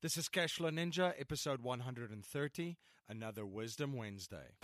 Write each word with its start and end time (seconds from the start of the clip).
This 0.00 0.16
is 0.16 0.28
Cashflow 0.28 0.70
Ninja, 0.70 1.12
episode 1.18 1.60
130, 1.60 2.76
another 3.08 3.44
Wisdom 3.44 3.94
Wednesday. 3.94 4.54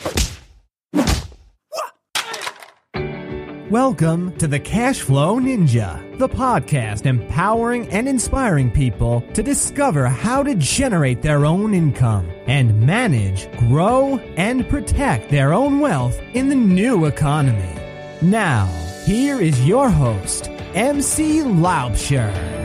Welcome 3.68 4.36
to 4.38 4.46
the 4.46 4.60
Cashflow 4.60 5.40
Ninja, 5.42 6.18
the 6.20 6.28
podcast 6.28 7.06
empowering 7.06 7.88
and 7.88 8.08
inspiring 8.08 8.70
people 8.70 9.24
to 9.32 9.42
discover 9.42 10.06
how 10.06 10.44
to 10.44 10.54
generate 10.54 11.22
their 11.22 11.44
own 11.44 11.74
income 11.74 12.30
and 12.46 12.86
manage, 12.86 13.50
grow, 13.58 14.18
and 14.36 14.68
protect 14.68 15.30
their 15.30 15.52
own 15.52 15.80
wealth 15.80 16.16
in 16.34 16.48
the 16.48 16.54
new 16.54 17.06
economy. 17.06 17.74
Now, 18.22 18.66
here 19.04 19.40
is 19.40 19.66
your 19.66 19.90
host, 19.90 20.48
MC 20.74 21.40
Laubscher. 21.40 22.63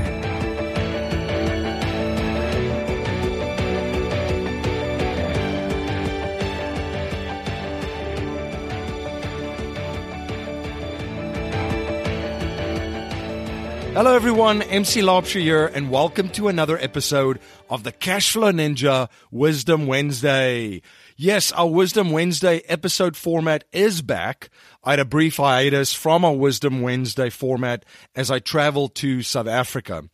Hello, 13.99 14.15
everyone. 14.15 14.61
MC 14.61 15.01
Laubscher 15.01 15.41
here, 15.41 15.65
and 15.65 15.91
welcome 15.91 16.29
to 16.29 16.47
another 16.47 16.77
episode 16.77 17.37
of 17.69 17.83
the 17.83 17.91
Cashflow 17.91 18.53
Ninja 18.53 19.09
Wisdom 19.29 19.87
Wednesday. 19.87 20.81
Yes, 21.17 21.51
our 21.51 21.67
Wisdom 21.67 22.11
Wednesday 22.11 22.59
episode 22.69 23.17
format 23.17 23.65
is 23.73 24.01
back. 24.01 24.51
I 24.85 24.91
had 24.91 25.01
a 25.01 25.05
brief 25.05 25.35
hiatus 25.35 25.93
from 25.93 26.23
our 26.23 26.33
Wisdom 26.33 26.81
Wednesday 26.81 27.29
format 27.29 27.83
as 28.15 28.31
I 28.31 28.39
traveled 28.39 28.95
to 28.95 29.21
South 29.21 29.47
Africa. 29.47 30.05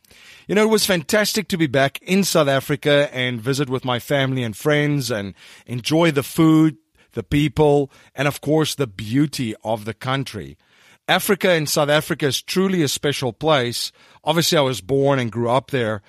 You 0.48 0.56
know, 0.56 0.64
it 0.64 0.70
was 0.70 0.84
fantastic 0.84 1.46
to 1.46 1.56
be 1.56 1.68
back 1.68 2.02
in 2.02 2.24
South 2.24 2.48
Africa 2.48 3.08
and 3.12 3.40
visit 3.40 3.70
with 3.70 3.84
my 3.84 4.00
family 4.00 4.42
and 4.42 4.56
friends 4.56 5.12
and 5.12 5.32
enjoy 5.64 6.10
the 6.10 6.24
food, 6.24 6.76
the 7.12 7.22
people, 7.22 7.92
and 8.16 8.26
of 8.26 8.40
course, 8.40 8.74
the 8.74 8.88
beauty 8.88 9.54
of 9.62 9.84
the 9.84 9.94
country. 9.94 10.56
Africa 11.08 11.50
and 11.50 11.68
South 11.68 11.88
Africa 11.88 12.26
is 12.26 12.42
truly 12.42 12.82
a 12.82 12.88
special 12.88 13.32
place. 13.32 13.92
Obviously, 14.24 14.58
I 14.58 14.62
was 14.62 14.80
born 14.80 15.18
and 15.18 15.30
grew 15.30 15.48
up 15.48 15.70
there. 15.70 16.02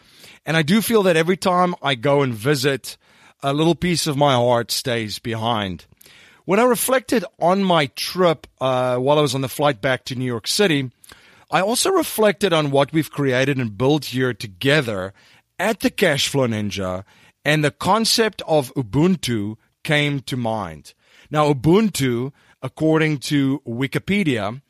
And 0.45 0.57
I 0.57 0.63
do 0.63 0.81
feel 0.81 1.03
that 1.03 1.15
every 1.15 1.37
time 1.37 1.75
I 1.83 1.95
go 1.95 2.23
and 2.23 2.33
visit, 2.33 2.97
a 3.43 3.53
little 3.53 3.75
piece 3.75 4.07
of 4.07 4.17
my 4.17 4.33
heart 4.33 4.71
stays 4.71 5.19
behind. 5.19 5.85
When 6.45 6.59
I 6.59 6.63
reflected 6.63 7.25
on 7.39 7.63
my 7.63 7.87
trip 7.87 8.47
uh, 8.59 8.97
while 8.97 9.19
I 9.19 9.21
was 9.21 9.35
on 9.35 9.41
the 9.41 9.49
flight 9.49 9.81
back 9.81 10.05
to 10.05 10.15
New 10.15 10.25
York 10.25 10.47
City, 10.47 10.89
I 11.51 11.61
also 11.61 11.91
reflected 11.91 12.51
on 12.51 12.71
what 12.71 12.91
we've 12.91 13.11
created 13.11 13.57
and 13.57 13.77
built 13.77 14.05
here 14.05 14.33
together 14.33 15.13
at 15.59 15.81
the 15.81 15.91
Cashflow 15.91 16.47
Ninja, 16.47 17.03
and 17.43 17.63
the 17.63 17.71
concept 17.71 18.41
of 18.47 18.73
Ubuntu 18.75 19.57
came 19.83 20.21
to 20.21 20.37
mind. 20.37 20.93
Now, 21.29 21.51
Ubuntu, 21.51 22.31
according 22.61 23.19
to 23.19 23.61
Wikipedia, 23.67 24.61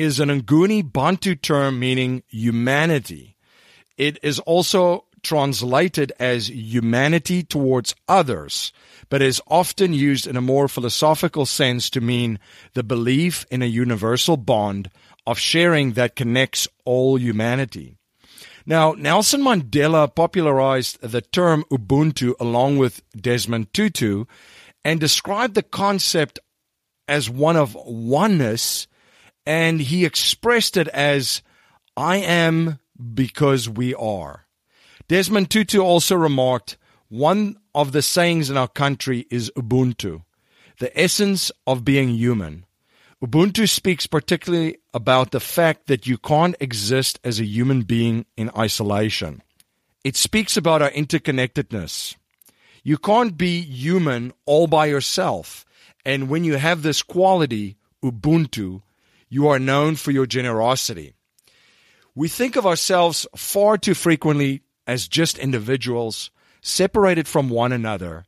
is 0.00 0.18
an 0.18 0.30
Nguni 0.30 0.80
Bantu 0.90 1.34
term 1.34 1.78
meaning 1.78 2.22
humanity. 2.28 3.36
It 3.98 4.18
is 4.22 4.38
also 4.38 5.04
translated 5.22 6.10
as 6.18 6.48
humanity 6.48 7.42
towards 7.42 7.94
others, 8.08 8.72
but 9.10 9.20
is 9.20 9.42
often 9.46 9.92
used 9.92 10.26
in 10.26 10.38
a 10.38 10.40
more 10.40 10.68
philosophical 10.68 11.44
sense 11.44 11.90
to 11.90 12.00
mean 12.00 12.38
the 12.72 12.82
belief 12.82 13.44
in 13.50 13.60
a 13.60 13.66
universal 13.66 14.38
bond 14.38 14.90
of 15.26 15.38
sharing 15.38 15.92
that 15.92 16.16
connects 16.16 16.66
all 16.86 17.18
humanity. 17.18 17.98
Now, 18.64 18.92
Nelson 18.92 19.42
Mandela 19.42 20.14
popularized 20.14 21.02
the 21.02 21.20
term 21.20 21.62
Ubuntu 21.70 22.32
along 22.40 22.78
with 22.78 23.02
Desmond 23.14 23.74
Tutu 23.74 24.24
and 24.82 24.98
described 24.98 25.54
the 25.54 25.62
concept 25.62 26.38
as 27.06 27.28
one 27.28 27.56
of 27.56 27.76
oneness 27.84 28.86
and 29.50 29.80
he 29.80 30.04
expressed 30.04 30.76
it 30.76 30.86
as, 30.86 31.42
I 31.96 32.18
am 32.18 32.78
because 33.12 33.68
we 33.68 33.96
are. 33.96 34.46
Desmond 35.08 35.50
Tutu 35.50 35.80
also 35.80 36.14
remarked, 36.14 36.78
one 37.08 37.56
of 37.74 37.90
the 37.90 38.00
sayings 38.00 38.48
in 38.48 38.56
our 38.56 38.68
country 38.68 39.26
is 39.28 39.50
Ubuntu, 39.56 40.22
the 40.78 40.96
essence 40.96 41.50
of 41.66 41.84
being 41.84 42.10
human. 42.10 42.64
Ubuntu 43.20 43.68
speaks 43.68 44.06
particularly 44.06 44.76
about 44.94 45.32
the 45.32 45.40
fact 45.40 45.88
that 45.88 46.06
you 46.06 46.16
can't 46.16 46.54
exist 46.60 47.18
as 47.24 47.40
a 47.40 47.44
human 47.44 47.82
being 47.82 48.26
in 48.36 48.52
isolation. 48.56 49.42
It 50.04 50.14
speaks 50.14 50.56
about 50.56 50.80
our 50.80 50.92
interconnectedness. 50.92 52.14
You 52.84 52.98
can't 52.98 53.36
be 53.36 53.62
human 53.62 54.32
all 54.46 54.68
by 54.68 54.86
yourself. 54.86 55.66
And 56.04 56.28
when 56.28 56.44
you 56.44 56.54
have 56.54 56.82
this 56.82 57.02
quality, 57.02 57.78
Ubuntu, 58.00 58.82
you 59.30 59.48
are 59.48 59.58
known 59.58 59.96
for 59.96 60.10
your 60.10 60.26
generosity. 60.26 61.14
We 62.14 62.28
think 62.28 62.56
of 62.56 62.66
ourselves 62.66 63.26
far 63.34 63.78
too 63.78 63.94
frequently 63.94 64.62
as 64.86 65.08
just 65.08 65.38
individuals 65.38 66.30
separated 66.60 67.26
from 67.26 67.48
one 67.48 67.72
another, 67.72 68.26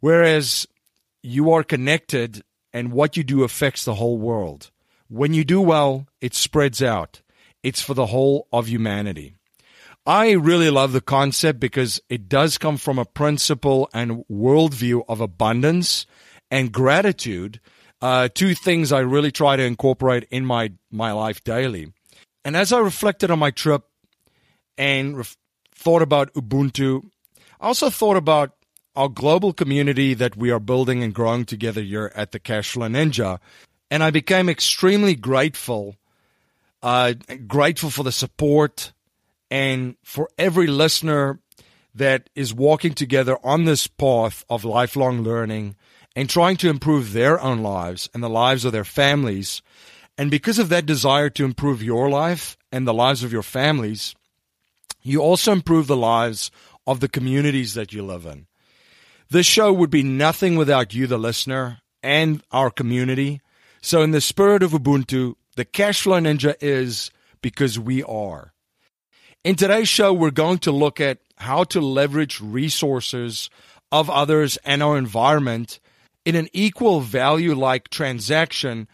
whereas 0.00 0.66
you 1.22 1.52
are 1.52 1.64
connected 1.64 2.42
and 2.72 2.92
what 2.92 3.16
you 3.16 3.24
do 3.24 3.42
affects 3.42 3.84
the 3.84 3.96
whole 3.96 4.16
world. 4.16 4.70
When 5.08 5.34
you 5.34 5.44
do 5.44 5.60
well, 5.60 6.06
it 6.20 6.34
spreads 6.34 6.82
out. 6.82 7.20
It's 7.62 7.82
for 7.82 7.94
the 7.94 8.06
whole 8.06 8.46
of 8.52 8.68
humanity. 8.68 9.34
I 10.06 10.30
really 10.32 10.70
love 10.70 10.92
the 10.92 11.00
concept 11.00 11.60
because 11.60 12.00
it 12.08 12.28
does 12.28 12.56
come 12.56 12.76
from 12.78 12.98
a 12.98 13.04
principle 13.04 13.90
and 13.92 14.24
worldview 14.30 15.02
of 15.08 15.20
abundance 15.20 16.06
and 16.50 16.72
gratitude 16.72 17.60
uh, 18.00 18.28
two 18.32 18.54
things 18.54 18.92
I 18.92 19.00
really 19.00 19.32
try 19.32 19.56
to 19.56 19.62
incorporate 19.62 20.26
in 20.30 20.44
my, 20.44 20.72
my 20.90 21.12
life 21.12 21.42
daily. 21.44 21.92
And 22.44 22.56
as 22.56 22.72
I 22.72 22.78
reflected 22.78 23.30
on 23.30 23.38
my 23.38 23.50
trip 23.50 23.84
and 24.76 25.26
thought 25.74 26.02
about 26.02 26.32
Ubuntu, 26.34 27.10
I 27.60 27.66
also 27.66 27.90
thought 27.90 28.16
about 28.16 28.52
our 28.94 29.08
global 29.08 29.52
community 29.52 30.14
that 30.14 30.36
we 30.36 30.50
are 30.50 30.60
building 30.60 31.02
and 31.02 31.14
growing 31.14 31.44
together 31.44 31.82
here 31.82 32.12
at 32.14 32.32
the 32.32 32.40
Cashflow 32.40 32.90
Ninja. 32.90 33.38
And 33.90 34.02
I 34.02 34.10
became 34.10 34.48
extremely 34.48 35.14
grateful, 35.14 35.96
uh, 36.82 37.14
grateful 37.46 37.90
for 37.90 38.02
the 38.02 38.12
support 38.12 38.92
and 39.50 39.96
for 40.02 40.28
every 40.36 40.66
listener 40.66 41.40
that 41.94 42.30
is 42.34 42.54
walking 42.54 42.94
together 42.94 43.38
on 43.42 43.64
this 43.64 43.86
path 43.86 44.44
of 44.48 44.64
lifelong 44.64 45.22
learning 45.22 45.74
and 46.18 46.28
trying 46.28 46.56
to 46.56 46.68
improve 46.68 47.12
their 47.12 47.40
own 47.40 47.62
lives 47.62 48.10
and 48.12 48.20
the 48.24 48.28
lives 48.28 48.64
of 48.64 48.72
their 48.72 48.82
families. 48.82 49.62
And 50.18 50.32
because 50.32 50.58
of 50.58 50.68
that 50.68 50.84
desire 50.84 51.30
to 51.30 51.44
improve 51.44 51.80
your 51.80 52.10
life 52.10 52.56
and 52.72 52.84
the 52.84 52.92
lives 52.92 53.22
of 53.22 53.32
your 53.32 53.44
families, 53.44 54.16
you 55.00 55.20
also 55.20 55.52
improve 55.52 55.86
the 55.86 55.96
lives 55.96 56.50
of 56.88 56.98
the 56.98 57.08
communities 57.08 57.74
that 57.74 57.92
you 57.92 58.02
live 58.02 58.26
in. 58.26 58.48
This 59.30 59.46
show 59.46 59.72
would 59.72 59.90
be 59.90 60.02
nothing 60.02 60.56
without 60.56 60.92
you, 60.92 61.06
the 61.06 61.18
listener, 61.18 61.82
and 62.02 62.42
our 62.50 62.68
community. 62.68 63.40
So, 63.80 64.02
in 64.02 64.10
the 64.10 64.20
spirit 64.20 64.64
of 64.64 64.72
Ubuntu, 64.72 65.36
the 65.54 65.64
Cashflow 65.64 66.20
Ninja 66.20 66.56
is 66.60 67.12
because 67.42 67.78
we 67.78 68.02
are. 68.02 68.52
In 69.44 69.54
today's 69.54 69.88
show, 69.88 70.12
we're 70.12 70.32
going 70.32 70.58
to 70.58 70.72
look 70.72 71.00
at 71.00 71.18
how 71.36 71.62
to 71.62 71.80
leverage 71.80 72.40
resources 72.40 73.50
of 73.92 74.10
others 74.10 74.56
and 74.64 74.82
our 74.82 74.98
environment 74.98 75.78
in 76.28 76.36
an 76.36 76.48
equal 76.52 77.00
value 77.00 77.54
like 77.54 77.88
transaction, 77.88 78.86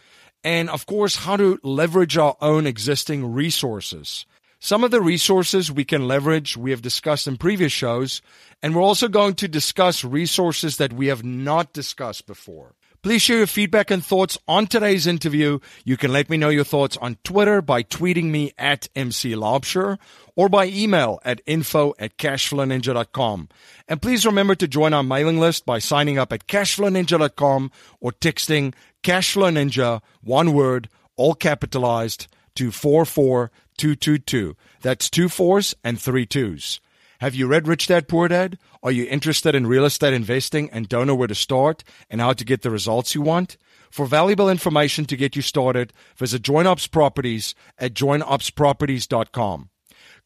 and 0.45 0.69
of 0.69 0.85
course, 0.85 1.17
how 1.17 1.35
to 1.35 1.59
leverage 1.63 2.17
our 2.17 2.37
own 2.39 2.65
existing 2.65 3.33
resources. 3.33 4.25
Some 4.61 4.85
of 4.85 4.91
the 4.91 5.01
resources 5.01 5.69
we 5.69 5.83
can 5.83 6.07
leverage 6.07 6.55
we 6.55 6.71
have 6.71 6.81
discussed 6.81 7.27
in 7.27 7.35
previous 7.35 7.73
shows, 7.73 8.21
and 8.63 8.73
we're 8.73 8.81
also 8.81 9.09
going 9.09 9.33
to 9.35 9.49
discuss 9.49 10.05
resources 10.05 10.77
that 10.77 10.93
we 10.93 11.07
have 11.07 11.25
not 11.25 11.73
discussed 11.73 12.25
before. 12.25 12.73
Please 13.05 13.21
share 13.21 13.37
your 13.37 13.45
feedback 13.45 13.91
and 13.91 14.03
thoughts 14.03 14.35
on 14.47 14.65
today's 14.65 15.05
interview. 15.05 15.59
You 15.83 15.95
can 15.95 16.11
let 16.11 16.27
me 16.27 16.37
know 16.37 16.49
your 16.49 16.63
thoughts 16.63 16.97
on 16.97 17.19
Twitter 17.23 17.61
by 17.61 17.83
tweeting 17.83 18.31
me 18.31 18.53
at 18.57 18.89
MC 18.95 19.33
Laubscher 19.33 19.99
or 20.35 20.49
by 20.49 20.65
email 20.65 21.19
at 21.23 21.39
info 21.45 21.93
at 21.99 22.17
cashflowninja.com. 22.17 23.49
And 23.87 24.01
please 24.01 24.25
remember 24.25 24.55
to 24.55 24.67
join 24.67 24.95
our 24.95 25.03
mailing 25.03 25.39
list 25.39 25.67
by 25.67 25.77
signing 25.77 26.17
up 26.17 26.33
at 26.33 26.47
cashflowninja.com 26.47 27.71
or 27.99 28.11
texting 28.11 28.73
Cashflow 29.03 29.53
Ninja, 29.53 30.01
one 30.23 30.51
word, 30.51 30.89
all 31.15 31.35
capitalized, 31.35 32.25
to 32.55 32.71
44222. 32.71 34.55
That's 34.81 35.11
two 35.11 35.29
fours 35.29 35.75
and 35.83 36.01
three 36.01 36.25
twos. 36.25 36.81
Have 37.19 37.33
you 37.33 37.47
read 37.47 37.67
Rich 37.67 37.87
Dad 37.87 38.07
Poor 38.07 38.27
Dad? 38.27 38.57
Are 38.83 38.91
you 38.91 39.05
interested 39.05 39.55
in 39.55 39.67
real 39.67 39.85
estate 39.85 40.13
investing 40.13 40.69
and 40.71 40.89
don't 40.89 41.07
know 41.07 41.15
where 41.15 41.29
to 41.29 41.35
start 41.35 41.83
and 42.09 42.19
how 42.19 42.33
to 42.33 42.43
get 42.43 42.61
the 42.61 42.69
results 42.69 43.15
you 43.15 43.21
want? 43.21 43.57
For 43.89 44.05
valuable 44.05 44.49
information 44.49 45.05
to 45.05 45.15
get 45.15 45.35
you 45.35 45.41
started, 45.41 45.93
visit 46.17 46.41
Joint 46.41 46.67
Ops 46.67 46.87
Properties 46.87 47.55
at 47.77 47.93
jointopsproperties.com. 47.93 49.69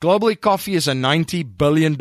Globally, 0.01 0.39
coffee 0.39 0.75
is 0.75 0.87
a 0.87 0.93
$90 0.93 1.57
billion 1.57 1.97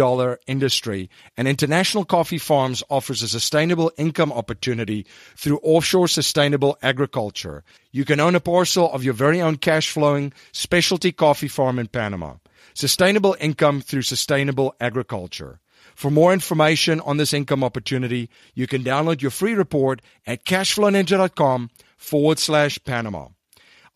industry, 0.47 1.11
and 1.37 1.49
International 1.49 2.05
Coffee 2.05 2.39
Farms 2.39 2.83
offers 2.89 3.23
a 3.23 3.29
sustainable 3.29 3.91
income 3.99 4.33
opportunity 4.33 5.05
through 5.37 5.59
offshore 5.65 6.07
sustainable 6.07 6.79
agriculture. 6.81 7.65
You 7.91 8.05
can 8.05 8.21
own 8.21 8.37
a 8.37 8.41
parcel 8.41 8.91
of 8.93 9.03
your 9.03 9.15
very 9.15 9.43
own 9.43 9.57
cash 9.57 9.91
flowing 9.91 10.33
specialty 10.53 11.11
coffee 11.11 11.49
farm 11.49 11.79
in 11.79 11.89
Panama. 11.89 12.35
Sustainable 12.75 13.37
income 13.41 13.81
through 13.81 14.03
sustainable 14.03 14.75
agriculture. 14.81 15.61
For 15.95 16.11
more 16.11 16.33
information 16.33 17.01
on 17.01 17.17
this 17.17 17.35
income 17.35 17.65
opportunity, 17.65 18.31
you 18.55 18.67
can 18.67 18.85
download 18.85 19.21
your 19.21 19.31
free 19.31 19.55
report 19.55 20.01
at 20.27 20.45
cashflowninja.com 20.45 21.71
forward 21.97 22.39
slash 22.39 22.79
Panama. 22.85 23.29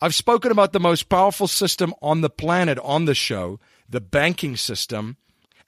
I've 0.00 0.14
spoken 0.14 0.50
about 0.50 0.72
the 0.72 0.80
most 0.80 1.08
powerful 1.08 1.46
system 1.46 1.94
on 2.02 2.22
the 2.22 2.30
planet 2.30 2.78
on 2.80 3.04
the 3.04 3.14
show, 3.14 3.60
the 3.88 4.00
banking 4.00 4.56
system. 4.56 5.16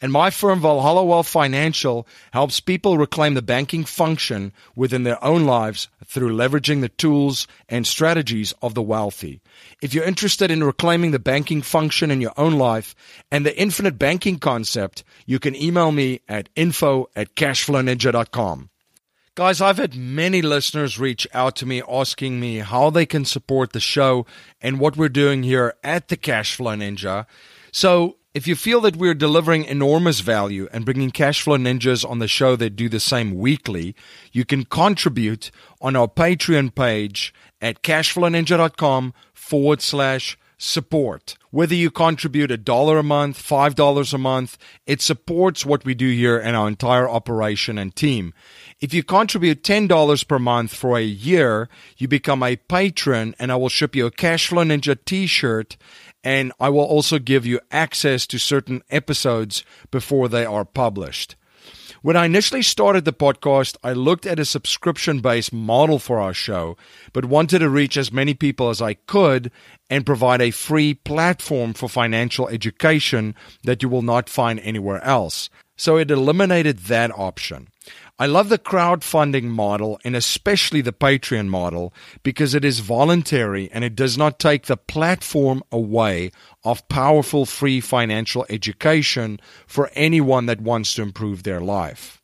And 0.00 0.12
my 0.12 0.31
firm, 0.31 0.61
Valhalla 0.61 1.05
Wealth 1.05 1.29
Financial, 1.29 2.06
helps 2.32 2.61
people 2.61 2.99
reclaim 2.99 3.35
the 3.35 3.43
banking 3.43 3.85
function 3.85 4.52
within 4.75 5.05
their 5.05 5.23
own 5.25 5.44
lives 5.46 5.88
through 6.05 6.35
leveraging 6.35 6.81
the 6.81 6.88
tools 6.88 7.46
and 7.69 7.87
strategies 7.87 8.52
of 8.62 8.75
the 8.75 8.82
wealthy. 8.82 9.41
If 9.81 9.94
you're 9.94 10.05
interested 10.05 10.50
in 10.50 10.62
reclaiming 10.62 11.11
the 11.11 11.19
banking 11.19 11.62
function 11.62 12.11
in 12.11 12.20
your 12.20 12.35
own 12.37 12.55
life 12.55 12.94
and 13.31 13.44
the 13.44 13.58
infinite 13.58 13.99
banking 13.99 14.38
concept, 14.38 15.05
you 15.26 15.38
can 15.38 15.55
email 15.55 15.93
me 15.93 16.20
at 16.29 16.49
info 16.55 17.08
at 17.17 17.35
cashflowninja.com. 17.35 18.70
Guys, 19.37 19.61
I've 19.61 19.79
had 19.79 19.96
many 19.96 20.43
listeners 20.43 21.00
reach 21.00 21.26
out 21.35 21.56
to 21.56 21.67
me 21.67 21.82
asking 21.88 22.38
me 22.38 22.58
how 22.58 22.91
they 22.91 23.05
can 23.05 23.25
support 23.25 23.73
the 23.73 23.81
show 23.81 24.26
and 24.61 24.79
what 24.79 24.96
we're 24.96 25.08
doing 25.08 25.43
here 25.43 25.75
at 25.82 26.06
the 26.06 26.17
Cashflow 26.17 26.79
Ninja. 26.79 27.26
So, 27.73 28.14
if 28.34 28.48
you 28.48 28.56
feel 28.56 28.81
that 28.81 28.96
we're 28.96 29.14
delivering 29.14 29.64
enormous 29.64 30.19
value 30.19 30.69
and 30.72 30.84
bringing 30.84 31.12
Cashflow 31.12 31.56
Ninjas 31.56 32.08
on 32.08 32.19
the 32.19 32.26
show 32.26 32.56
that 32.56 32.75
do 32.75 32.88
the 32.88 32.98
same 32.98 33.38
weekly, 33.38 33.94
you 34.32 34.44
can 34.44 34.64
contribute 34.64 35.52
on 35.81 35.94
our 35.94 36.08
Patreon 36.08 36.75
page 36.75 37.32
at 37.62 37.82
cashflowninja.com 37.82 39.14
forward 39.32 39.81
slash 39.81 40.36
support. 40.58 41.36
Whether 41.50 41.76
you 41.76 41.92
contribute 41.92 42.50
a 42.50 42.56
dollar 42.56 42.98
a 42.98 43.04
month, 43.04 43.36
five 43.36 43.76
dollars 43.76 44.12
a 44.12 44.19
month, 44.19 44.58
it 44.84 45.00
supports 45.00 45.64
what 45.64 45.84
we 45.84 45.94
do 45.94 46.10
here 46.10 46.38
and 46.38 46.56
our 46.56 46.66
entire 46.66 47.08
operation 47.08 47.78
and 47.78 47.94
team. 47.94 48.34
If 48.81 48.93
you 48.93 49.03
contribute 49.03 49.62
$10 49.62 50.29
per 50.29 50.38
month 50.38 50.75
for 50.75 50.99
a 50.99 51.03
year, 51.03 51.69
you 51.97 52.09
become 52.09 52.43
a 52.43 52.56
patron 52.56 53.35
and 53.38 53.53
I 53.53 53.56
will 53.56 53.69
ship 53.69 53.94
you 53.94 54.06
a 54.06 54.11
Cashflow 54.11 54.67
Ninja 54.67 54.97
t-shirt 55.05 55.76
and 56.23 56.53
I 56.59 56.71
will 56.71 56.85
also 56.85 57.19
give 57.19 57.47
you 57.47 57.61
access 57.71 58.26
to 58.26 58.38
certain 58.38 58.82
episodes 58.91 59.65
before 59.91 60.29
they 60.29 60.44
are 60.44 60.65
published. 60.65 61.37
When 62.03 62.17
I 62.17 62.26
initially 62.26 62.61
started 62.61 63.06
the 63.06 63.15
podcast, 63.15 63.76
I 63.82 63.93
looked 63.93 64.26
at 64.26 64.38
a 64.38 64.44
subscription 64.44 65.20
based 65.20 65.55
model 65.55 65.99
for 65.99 66.20
our 66.20 66.35
show, 66.35 66.77
but 67.15 67.25
wanted 67.25 67.61
to 67.61 67.69
reach 67.70 67.97
as 67.97 68.12
many 68.12 68.35
people 68.35 68.69
as 68.69 68.82
I 68.82 68.94
could 68.94 69.50
and 69.88 70.05
provide 70.05 70.43
a 70.43 70.50
free 70.50 70.93
platform 70.93 71.73
for 71.73 71.88
financial 71.88 72.49
education 72.49 73.35
that 73.62 73.82
you 73.82 73.88
will 73.88 74.03
not 74.03 74.29
find 74.29 74.61
anywhere 74.61 75.03
else. 75.03 75.49
So 75.77 75.97
it 75.97 76.11
eliminated 76.11 76.81
that 76.81 77.11
option. 77.19 77.69
I 78.16 78.26
love 78.26 78.49
the 78.49 78.58
crowdfunding 78.58 79.44
model 79.44 79.99
and 80.05 80.14
especially 80.14 80.81
the 80.81 80.93
Patreon 80.93 81.49
model 81.49 81.93
because 82.22 82.55
it 82.55 82.64
is 82.64 82.78
voluntary 82.78 83.69
and 83.72 83.82
it 83.82 83.96
does 83.96 84.16
not 84.16 84.38
take 84.38 84.66
the 84.66 84.76
platform 84.76 85.64
away 85.72 86.31
of 86.62 86.88
powerful 86.88 87.44
free 87.44 87.81
financial 87.81 88.46
education 88.49 89.40
for 89.66 89.90
anyone 89.94 90.46
that 90.46 90.61
wants 90.61 90.94
to 90.94 91.02
improve 91.02 91.43
their 91.43 91.61
life. 91.61 92.22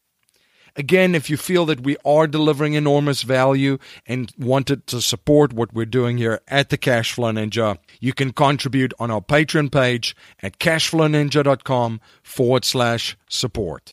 Again, 0.77 1.17
if 1.17 1.29
you 1.29 1.37
feel 1.37 1.67
that 1.67 1.81
we 1.81 1.97
are 2.05 2.29
delivering 2.29 2.75
enormous 2.75 3.23
value 3.23 3.79
and 4.07 4.33
wanted 4.39 4.87
to 4.87 5.01
support 5.01 5.53
what 5.53 5.75
we're 5.75 5.87
doing 5.87 6.19
here 6.19 6.41
at 6.47 6.69
the 6.69 6.79
Cashflow 6.79 7.35
Ninja, 7.35 7.79
you 7.99 8.13
can 8.13 8.33
contribute 8.33 8.95
on 9.01 9.11
our 9.11 9.21
Patreon 9.21 9.73
page 9.73 10.15
at 10.41 10.61
cashflowninja.com 10.61 12.01
forward 12.23 12.65
slash 12.65 13.17
support. 13.29 13.93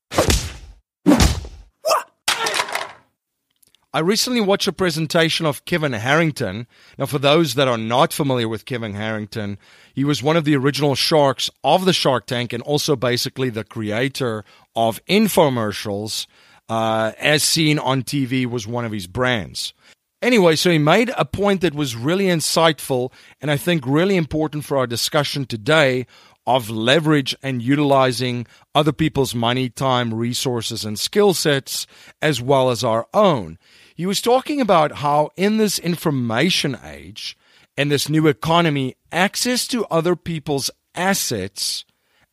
I 3.97 4.01
recently 4.01 4.41
watched 4.41 4.67
a 4.67 4.73
presentation 4.73 5.47
of 5.47 5.65
Kevin 5.65 5.93
Harrington. 5.93 6.67
Now, 6.99 7.07
for 7.07 7.17
those 7.17 7.55
that 7.55 7.67
are 7.67 7.79
not 7.79 8.13
familiar 8.13 8.47
with 8.47 8.65
Kevin 8.65 8.93
Harrington, 8.93 9.57
he 9.95 10.03
was 10.03 10.21
one 10.21 10.37
of 10.37 10.45
the 10.45 10.55
original 10.55 10.93
sharks 10.93 11.49
of 11.63 11.85
the 11.85 11.93
Shark 11.93 12.27
Tank 12.27 12.53
and 12.53 12.61
also 12.61 12.95
basically 12.95 13.49
the 13.49 13.63
creator 13.63 14.45
of 14.75 15.03
infomercials, 15.07 16.27
uh, 16.69 17.13
as 17.17 17.41
seen 17.41 17.79
on 17.79 18.03
TV, 18.03 18.45
was 18.45 18.67
one 18.67 18.85
of 18.85 18.91
his 18.91 19.07
brands. 19.07 19.73
Anyway, 20.21 20.55
so 20.55 20.69
he 20.69 20.77
made 20.77 21.11
a 21.17 21.25
point 21.25 21.61
that 21.61 21.73
was 21.73 21.95
really 21.95 22.25
insightful 22.25 23.11
and 23.41 23.49
I 23.49 23.57
think 23.57 23.83
really 23.87 24.15
important 24.15 24.63
for 24.63 24.77
our 24.77 24.85
discussion 24.85 25.47
today 25.47 26.05
of 26.45 26.69
leverage 26.69 27.35
and 27.41 27.63
utilizing 27.63 28.45
other 28.75 28.93
people's 28.93 29.33
money, 29.33 29.69
time, 29.69 30.13
resources, 30.13 30.85
and 30.85 30.99
skill 30.99 31.33
sets, 31.33 31.87
as 32.21 32.39
well 32.39 32.69
as 32.69 32.83
our 32.83 33.07
own. 33.11 33.57
He 33.97 34.05
was 34.05 34.21
talking 34.21 34.61
about 34.61 34.97
how 34.97 35.31
in 35.35 35.57
this 35.57 35.79
information 35.79 36.77
age 36.83 37.35
and 37.75 37.89
this 37.89 38.07
new 38.07 38.27
economy, 38.27 38.95
access 39.11 39.67
to 39.69 39.87
other 39.87 40.15
people's 40.15 40.69
assets, 40.93 41.83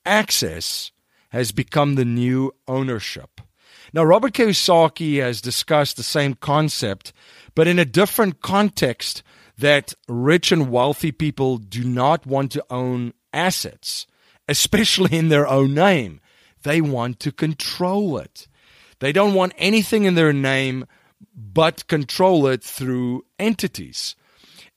access 0.05 0.93
has 1.31 1.53
become 1.53 1.95
the 1.95 2.05
new 2.05 2.53
ownership. 2.69 3.41
Now, 3.95 4.05
Robert 4.05 4.35
Kiyosaki 4.35 5.23
has 5.23 5.41
discussed 5.41 5.97
the 5.97 6.03
same 6.03 6.35
concept, 6.35 7.15
but 7.55 7.67
in 7.67 7.79
a 7.79 7.87
different 7.87 8.43
context 8.43 9.23
that 9.57 9.95
rich 10.07 10.53
and 10.53 10.71
wealthy 10.71 11.13
people 11.13 11.57
do 11.57 11.83
not 11.83 12.27
want 12.27 12.53
to 12.53 12.67
own 12.69 13.15
assets, 13.33 14.07
especially 14.47 15.17
in 15.17 15.31
their 15.31 15.49
own 15.49 15.73
name. 15.73 16.21
They 16.63 16.83
want 16.83 17.21
to 17.21 17.33
control 17.33 18.19
it. 18.19 18.49
They 18.99 19.13
don't 19.13 19.33
want 19.33 19.55
anything 19.57 20.05
in 20.05 20.15
their 20.15 20.35
name 20.35 20.85
but 21.35 21.87
control 21.89 22.47
it 22.47 22.63
through 22.63 23.25
entities. 23.39 24.15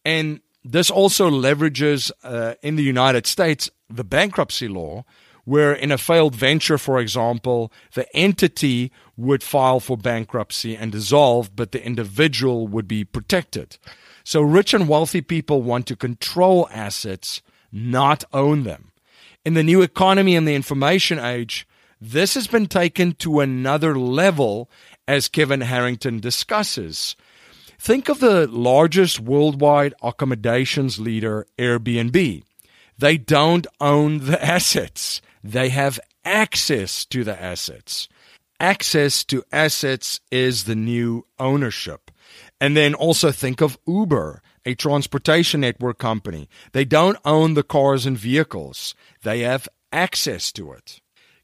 And 0.04 0.42
this 0.64 0.90
also 0.90 1.30
leverages 1.30 2.12
uh, 2.24 2.56
in 2.62 2.76
the 2.76 2.84
United 2.84 3.26
States 3.26 3.70
the 3.90 4.04
bankruptcy 4.04 4.68
law, 4.68 5.06
where 5.46 5.74
in 5.74 5.92
a 5.92 5.98
failed 5.98 6.36
venture, 6.36 6.78
for 6.78 7.00
example, 7.00 7.72
the 7.94 8.14
entity 8.14 8.92
would 9.16 9.42
file 9.42 9.80
for 9.80 9.96
bankruptcy 9.96 10.76
and 10.76 10.92
dissolve, 10.92 11.56
but 11.56 11.72
the 11.72 11.86
individual 11.86 12.68
would 12.68 12.88
be 12.88 13.06
protected. 13.06 13.78
So 14.26 14.42
rich 14.42 14.74
and 14.74 14.90
wealthy 14.90 15.22
people 15.22 15.62
want 15.62 15.88
to 15.88 15.96
control 15.96 16.68
assets, 16.70 17.42
not 17.72 18.26
own 18.34 18.64
them. 18.64 18.92
In 19.46 19.54
the 19.54 19.64
new 19.64 19.82
economy 19.82 20.36
and 20.36 20.46
the 20.46 20.56
information 20.56 21.18
age, 21.18 21.66
this 22.02 22.34
has 22.34 22.48
been 22.48 22.68
taken 22.68 23.14
to 23.14 23.40
another 23.40 23.98
level 23.98 24.70
as 25.08 25.28
Kevin 25.28 25.62
Harrington 25.62 26.20
discusses. 26.20 27.16
Think 27.80 28.10
of 28.10 28.20
the 28.20 28.48
largest 28.48 29.20
worldwide 29.20 29.94
accommodations 30.02 31.00
leader, 31.00 31.46
Airbnb. 31.58 32.44
They 32.98 33.18
don't 33.18 33.68
own 33.80 34.26
the 34.26 34.44
assets, 34.54 35.22
they 35.44 35.70
have 35.70 36.00
access 36.26 37.06
to 37.06 37.24
the 37.24 37.42
assets. 37.42 38.10
Access 38.60 39.24
to 39.26 39.44
assets 39.52 40.20
is 40.32 40.64
the 40.64 40.76
new 40.76 41.26
ownership. 41.38 42.10
And 42.60 42.76
then 42.76 42.96
also 42.96 43.32
think 43.32 43.62
of 43.62 43.78
Uber, 43.86 44.42
a 44.66 44.74
transportation 44.74 45.62
network 45.62 46.00
company. 46.00 46.50
They 46.72 46.84
don't 46.84 47.18
own 47.24 47.54
the 47.54 47.64
cars 47.64 48.06
and 48.06 48.18
vehicles, 48.18 48.96
they 49.22 49.42
have 49.42 49.70
access 49.92 50.52
to 50.54 50.72
it. 50.74 51.00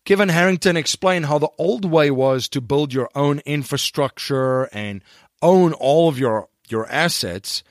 Kevin 0.06 0.30
Harrington 0.30 0.76
explained 0.76 1.28
how 1.28 1.38
the 1.40 1.50
old 1.58 1.86
way 1.86 2.12
was 2.12 2.50
to 2.50 2.62
build 2.62 2.94
your 2.94 3.10
own 3.16 3.40
infrastructure 3.46 4.64
and 4.74 5.02
own 5.42 5.74
all 5.74 6.10
of 6.10 6.20
your 6.20 6.50
your 6.70 6.88
assets 6.88 7.64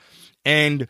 and 0.44 0.86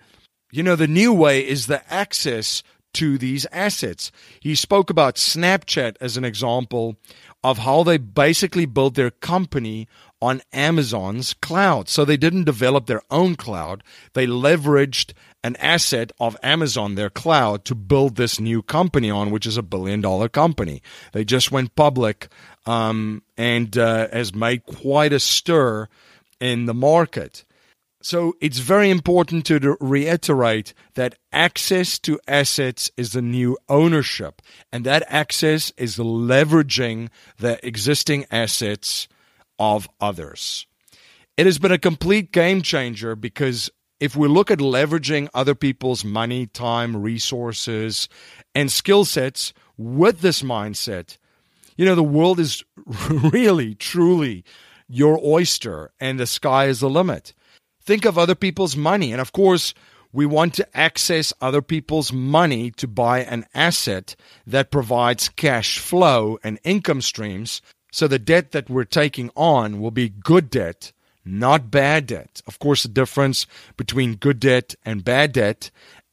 you 0.50 0.62
know 0.62 0.76
the 0.76 0.86
new 0.86 1.12
way 1.12 1.46
is 1.46 1.66
the 1.66 1.82
access 1.92 2.62
to 2.94 3.16
these 3.16 3.46
assets. 3.52 4.12
He 4.40 4.54
spoke 4.54 4.90
about 4.90 5.16
Snapchat 5.16 5.96
as 6.00 6.16
an 6.16 6.24
example 6.24 6.96
of 7.42 7.58
how 7.58 7.82
they 7.82 7.96
basically 7.96 8.66
built 8.66 8.94
their 8.94 9.10
company 9.10 9.88
on 10.20 10.42
Amazon's 10.52 11.34
cloud. 11.34 11.88
So 11.88 12.04
they 12.04 12.16
didn't 12.16 12.44
develop 12.44 12.86
their 12.86 13.02
own 13.10 13.34
cloud. 13.34 13.82
They 14.12 14.26
leveraged 14.26 15.14
an 15.44 15.56
asset 15.56 16.12
of 16.20 16.36
Amazon, 16.42 16.94
their 16.94 17.10
cloud, 17.10 17.64
to 17.64 17.74
build 17.74 18.16
this 18.16 18.38
new 18.38 18.62
company 18.62 19.10
on, 19.10 19.30
which 19.30 19.46
is 19.46 19.56
a 19.56 19.62
billion 19.62 20.00
dollar 20.00 20.28
company. 20.28 20.82
They 21.12 21.24
just 21.24 21.50
went 21.50 21.74
public 21.74 22.28
um, 22.66 23.22
and 23.36 23.76
uh, 23.76 24.08
has 24.12 24.34
made 24.34 24.64
quite 24.64 25.12
a 25.12 25.20
stir 25.20 25.88
in 26.40 26.66
the 26.66 26.74
market. 26.74 27.44
So 28.02 28.34
it's 28.40 28.58
very 28.58 28.90
important 28.90 29.46
to 29.46 29.76
reiterate 29.80 30.74
that 30.94 31.14
access 31.32 32.00
to 32.00 32.18
assets 32.26 32.90
is 32.96 33.12
the 33.12 33.22
new 33.22 33.56
ownership, 33.68 34.42
and 34.72 34.84
that 34.84 35.04
access 35.06 35.72
is 35.76 35.96
leveraging 35.96 37.10
the 37.38 37.64
existing 37.64 38.26
assets 38.30 39.06
of 39.58 39.88
others. 40.00 40.66
It 41.36 41.46
has 41.46 41.58
been 41.58 41.72
a 41.72 41.78
complete 41.78 42.32
game 42.32 42.62
changer 42.62 43.14
because 43.14 43.70
if 44.02 44.16
we 44.16 44.26
look 44.26 44.50
at 44.50 44.58
leveraging 44.58 45.28
other 45.32 45.54
people's 45.54 46.04
money, 46.04 46.46
time, 46.46 46.96
resources, 46.96 48.08
and 48.52 48.68
skill 48.68 49.04
sets 49.04 49.52
with 49.76 50.22
this 50.22 50.42
mindset, 50.42 51.18
you 51.76 51.84
know, 51.84 51.94
the 51.94 52.02
world 52.02 52.40
is 52.40 52.64
really, 53.08 53.76
truly 53.76 54.44
your 54.88 55.20
oyster, 55.24 55.92
and 56.00 56.18
the 56.18 56.26
sky 56.26 56.64
is 56.64 56.80
the 56.80 56.90
limit. 56.90 57.32
Think 57.80 58.04
of 58.04 58.18
other 58.18 58.34
people's 58.34 58.76
money. 58.76 59.12
And 59.12 59.20
of 59.20 59.30
course, 59.30 59.72
we 60.12 60.26
want 60.26 60.54
to 60.54 60.76
access 60.76 61.32
other 61.40 61.62
people's 61.62 62.12
money 62.12 62.72
to 62.72 62.88
buy 62.88 63.20
an 63.20 63.46
asset 63.54 64.16
that 64.44 64.72
provides 64.72 65.28
cash 65.28 65.78
flow 65.78 66.40
and 66.42 66.58
income 66.64 67.02
streams. 67.02 67.62
So 67.92 68.08
the 68.08 68.18
debt 68.18 68.50
that 68.50 68.68
we're 68.68 68.82
taking 68.82 69.30
on 69.36 69.80
will 69.80 69.92
be 69.92 70.08
good 70.08 70.50
debt, 70.50 70.90
not 71.24 71.70
bad 71.70 72.06
debt. 72.06 72.42
Of 72.46 72.58
course, 72.58 72.82
the 72.82 72.88
difference 72.88 73.46
between 73.76 74.16
good 74.16 74.40
debt 74.40 74.74
and 74.84 75.04
bad 75.04 75.32
debt 75.32 75.70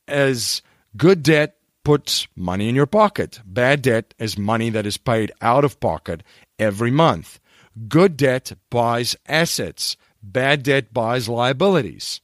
is 0.08 0.62
good 0.98 1.24
debt 1.24 1.56
puts 1.84 2.28
money 2.36 2.70
in 2.70 2.76
your 2.76 2.86
pocket. 2.86 3.42
Bad 3.46 3.82
debt 3.82 4.14
is 4.20 4.38
money 4.38 4.70
that 4.70 4.86
is 4.86 4.98
paid 4.98 5.32
out 5.42 5.66
of 5.66 5.80
pocket 5.80 6.24
every 6.58 6.92
month. 6.92 7.40
Good 7.88 8.18
debt 8.18 8.52
buys 8.70 9.16
assets 9.28 9.96
Bad 10.22 10.64
debt 10.64 10.94
buys 10.94 11.30
liabilities. 11.30 12.22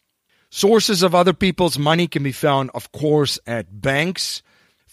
Sources 0.50 1.02
of 1.02 1.16
other 1.16 1.34
people's 1.34 1.80
money 1.80 2.08
can 2.08 2.24
be 2.24 2.32
found, 2.32 2.70
of 2.74 2.92
course, 2.92 3.40
at 3.48 3.82
banks, 3.82 4.42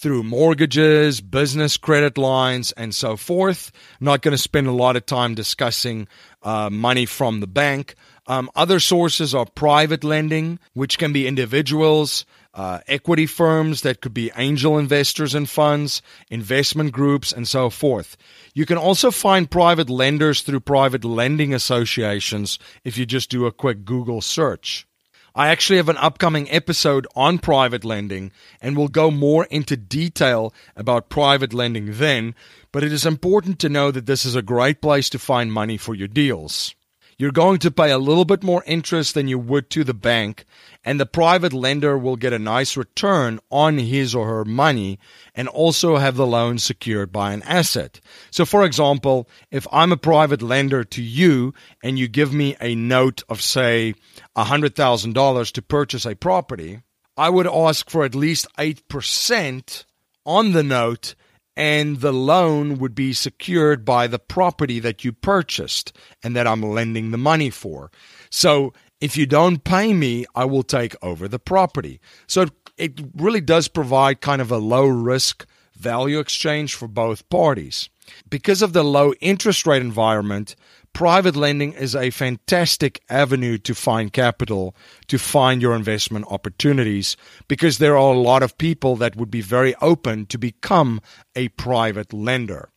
through 0.03 0.25
mortgages, 0.25 1.21
business 1.21 1.77
credit 1.77 2.19
lines, 2.19 2.73
and 2.73 2.93
so 2.93 3.17
forth. 3.17 3.71
I'm 4.01 4.07
not 4.07 4.21
going 4.21 4.33
to 4.33 4.43
spend 4.43 4.67
a 4.67 4.73
lot 4.73 4.97
of 4.97 5.07
time 5.07 5.37
discussing 5.37 6.09
uh, 6.43 6.69
money 6.71 7.07
from 7.07 7.39
the 7.39 7.47
bank. 7.47 7.95
Um, 8.27 8.51
other 8.57 8.81
sources 8.81 9.33
are 9.33 9.47
private 9.47 10.03
lending, 10.03 10.59
which 10.75 10.99
can 10.99 11.13
be 11.13 11.29
individuals, 11.29 12.27
uh, 12.53 12.81
equity 12.89 13.27
firms 13.27 13.83
that 13.83 14.01
could 14.01 14.13
be 14.13 14.33
angel 14.37 14.77
investors 14.77 15.37
and 15.37 15.49
funds, 15.49 16.03
investment 16.31 16.93
groups, 16.93 17.33
and 17.33 17.47
so 17.47 17.71
forth. 17.71 18.17
You 18.55 18.67
can 18.67 18.79
also 18.79 19.13
find 19.13 19.49
private 19.49 19.89
lenders 19.89 20.43
through 20.43 20.61
private 20.61 21.05
lending 21.05 21.55
associations 21.55 22.59
if 22.83 22.99
you 22.99 23.07
just 23.07 23.31
do 23.31 23.47
a 23.47 23.53
quick 23.53 23.85
Google 23.85 24.21
search. 24.21 24.85
I 25.35 25.49
actually 25.49 25.79
have 25.79 25.89
an 25.89 25.97
upcoming 25.97 26.51
episode 26.51 27.07
on 27.17 27.39
private 27.39 27.85
lending 27.85 28.33
and 28.61 28.77
will 28.77 28.89
go 28.89 29.11
more 29.11 29.47
into 29.47 29.77
detail 29.77 30.53
about 30.77 31.09
private 31.09 31.55
lending 31.55 31.99
then, 31.99 32.35
but 32.71 32.85
it 32.85 32.93
is 32.93 33.07
important 33.07 33.59
to 33.61 33.71
know 33.71 33.91
that 33.91 34.07
this 34.07 34.27
is 34.27 34.35
a 34.35 34.43
great 34.43 34.83
place 34.83 35.09
to 35.11 35.19
find 35.19 35.53
money 35.53 35.79
for 35.79 35.95
your 35.95 36.09
deals. 36.09 36.75
You're 37.23 37.31
going 37.31 37.61
to 37.61 37.71
pay 37.71 37.93
a 37.93 37.99
little 37.99 38.25
bit 38.25 38.43
more 38.43 38.64
interest 38.67 39.14
than 39.14 39.29
you 39.29 39.38
would 39.38 39.71
to 39.71 39.85
the 39.85 39.95
bank, 39.95 40.45
and 40.85 40.99
the 40.99 41.07
private 41.07 41.52
lender 41.52 41.97
will 41.97 42.17
get 42.17 42.33
a 42.33 42.38
nice 42.41 42.76
return 42.76 43.38
on 43.49 43.79
his 43.79 44.12
or 44.12 44.26
her 44.26 44.45
money 44.45 44.99
and 45.33 45.47
also 45.47 45.99
have 45.99 46.17
the 46.17 46.26
loan 46.26 46.59
secured 46.59 47.12
by 47.12 47.33
an 47.33 47.45
asset. 47.45 48.00
So, 48.33 48.45
for 48.45 48.64
example, 48.64 49.29
if 49.52 49.69
I'm 49.71 49.93
a 49.93 49.97
private 49.97 50.43
lender 50.43 50.83
to 50.83 51.00
you 51.00 51.55
and 51.81 51.97
you 51.97 52.09
give 52.09 52.33
me 52.33 52.57
a 52.61 52.75
note 52.75 53.23
of, 53.29 53.41
say, 53.41 53.95
$100,000 54.37 55.52
to 55.52 55.62
purchase 55.62 56.05
a 56.05 56.17
property, 56.17 56.81
I 57.17 57.31
would 57.31 57.47
ask 57.47 57.88
for 57.88 58.05
at 58.05 58.17
least 58.17 58.49
8% 58.59 59.85
on 60.26 60.50
the 60.50 60.64
note 60.64 61.14
and 61.57 62.01
the 62.01 62.13
loan 62.13 62.79
would 62.79 62.95
be 62.95 63.13
secured 63.13 63.85
by 63.85 64.07
the 64.07 64.19
property 64.19 64.81
that 64.81 65.05
you 65.05 65.13
purchased 65.13 65.97
and 66.23 66.35
that 66.35 66.47
I'm 66.47 66.63
lending 66.63 67.11
the 67.11 67.19
money 67.19 67.51
for. 67.51 67.91
So 68.31 68.73
if 69.01 69.17
you 69.17 69.27
don't 69.27 69.65
pay 69.65 69.93
me, 69.93 70.25
I 70.35 70.45
will 70.45 70.63
take 70.63 70.95
over 71.03 71.29
the 71.29 71.39
property. 71.39 72.01
So 72.27 72.47
it 72.79 73.01
really 73.17 73.41
does 73.41 73.69
provide 73.69 74.21
kind 74.21 74.41
of 74.41 74.51
a 74.51 74.59
low 74.59 74.87
risk 74.87 75.47
value 75.75 76.19
exchange 76.21 76.75
for 76.75 76.89
both 76.89 77.29
parties. 77.29 77.91
Because 78.29 78.63
of 78.63 78.73
the 78.73 78.85
low 78.85 79.13
interest 79.21 79.67
rate 79.67 79.83
environment, 79.83 80.57
private 80.93 81.37
lending 81.37 81.73
is 81.73 81.95
a 81.95 82.11
fantastic 82.11 83.03
avenue 83.09 83.59
to 83.59 83.75
find 83.75 84.13
capital, 84.13 84.75
to 85.09 85.19
find 85.19 85.63
your 85.63 85.75
investment 85.75 86.27
opportunities, 86.29 87.17
because 87.49 87.79
there 87.79 87.97
are 87.97 88.15
a 88.15 88.19
lot 88.19 88.43
of 88.43 88.59
people 88.59 88.97
that 88.97 89.17
would 89.17 89.31
be 89.31 89.41
very 89.41 89.75
open 89.77 90.27
to 90.27 90.39
become 90.39 91.01
a 91.35 91.49
private 91.49 92.13
lender. 92.13 92.71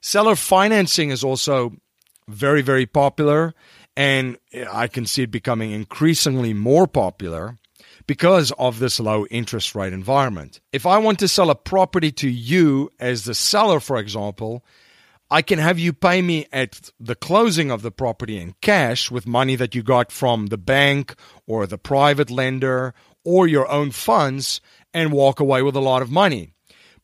Seller 0.00 0.36
financing 0.36 1.10
is 1.10 1.24
also 1.24 1.72
very, 2.28 2.62
very 2.62 2.86
popular, 2.86 3.54
and 3.96 4.36
I 4.72 4.88
can 4.88 5.06
see 5.06 5.22
it 5.22 5.30
becoming 5.30 5.72
increasingly 5.72 6.52
more 6.52 6.86
popular 6.86 7.56
because 8.06 8.52
of 8.52 8.78
this 8.78 9.00
low 9.00 9.26
interest 9.26 9.74
rate 9.74 9.92
environment. 9.92 10.60
If 10.72 10.86
I 10.86 10.98
want 10.98 11.18
to 11.20 11.28
sell 11.28 11.50
a 11.50 11.54
property 11.54 12.12
to 12.12 12.28
you 12.28 12.90
as 13.00 13.24
the 13.24 13.34
seller, 13.34 13.80
for 13.80 13.96
example, 13.96 14.64
I 15.30 15.42
can 15.42 15.58
have 15.58 15.78
you 15.78 15.92
pay 15.92 16.22
me 16.22 16.46
at 16.52 16.90
the 17.00 17.16
closing 17.16 17.70
of 17.72 17.82
the 17.82 17.90
property 17.90 18.38
in 18.38 18.54
cash 18.60 19.10
with 19.10 19.26
money 19.26 19.56
that 19.56 19.74
you 19.74 19.82
got 19.82 20.12
from 20.12 20.46
the 20.46 20.58
bank 20.58 21.16
or 21.48 21.66
the 21.66 21.78
private 21.78 22.30
lender 22.30 22.94
or 23.24 23.48
your 23.48 23.68
own 23.68 23.90
funds 23.90 24.60
and 24.94 25.12
walk 25.12 25.40
away 25.40 25.62
with 25.62 25.74
a 25.74 25.80
lot 25.80 26.00
of 26.00 26.12
money. 26.12 26.52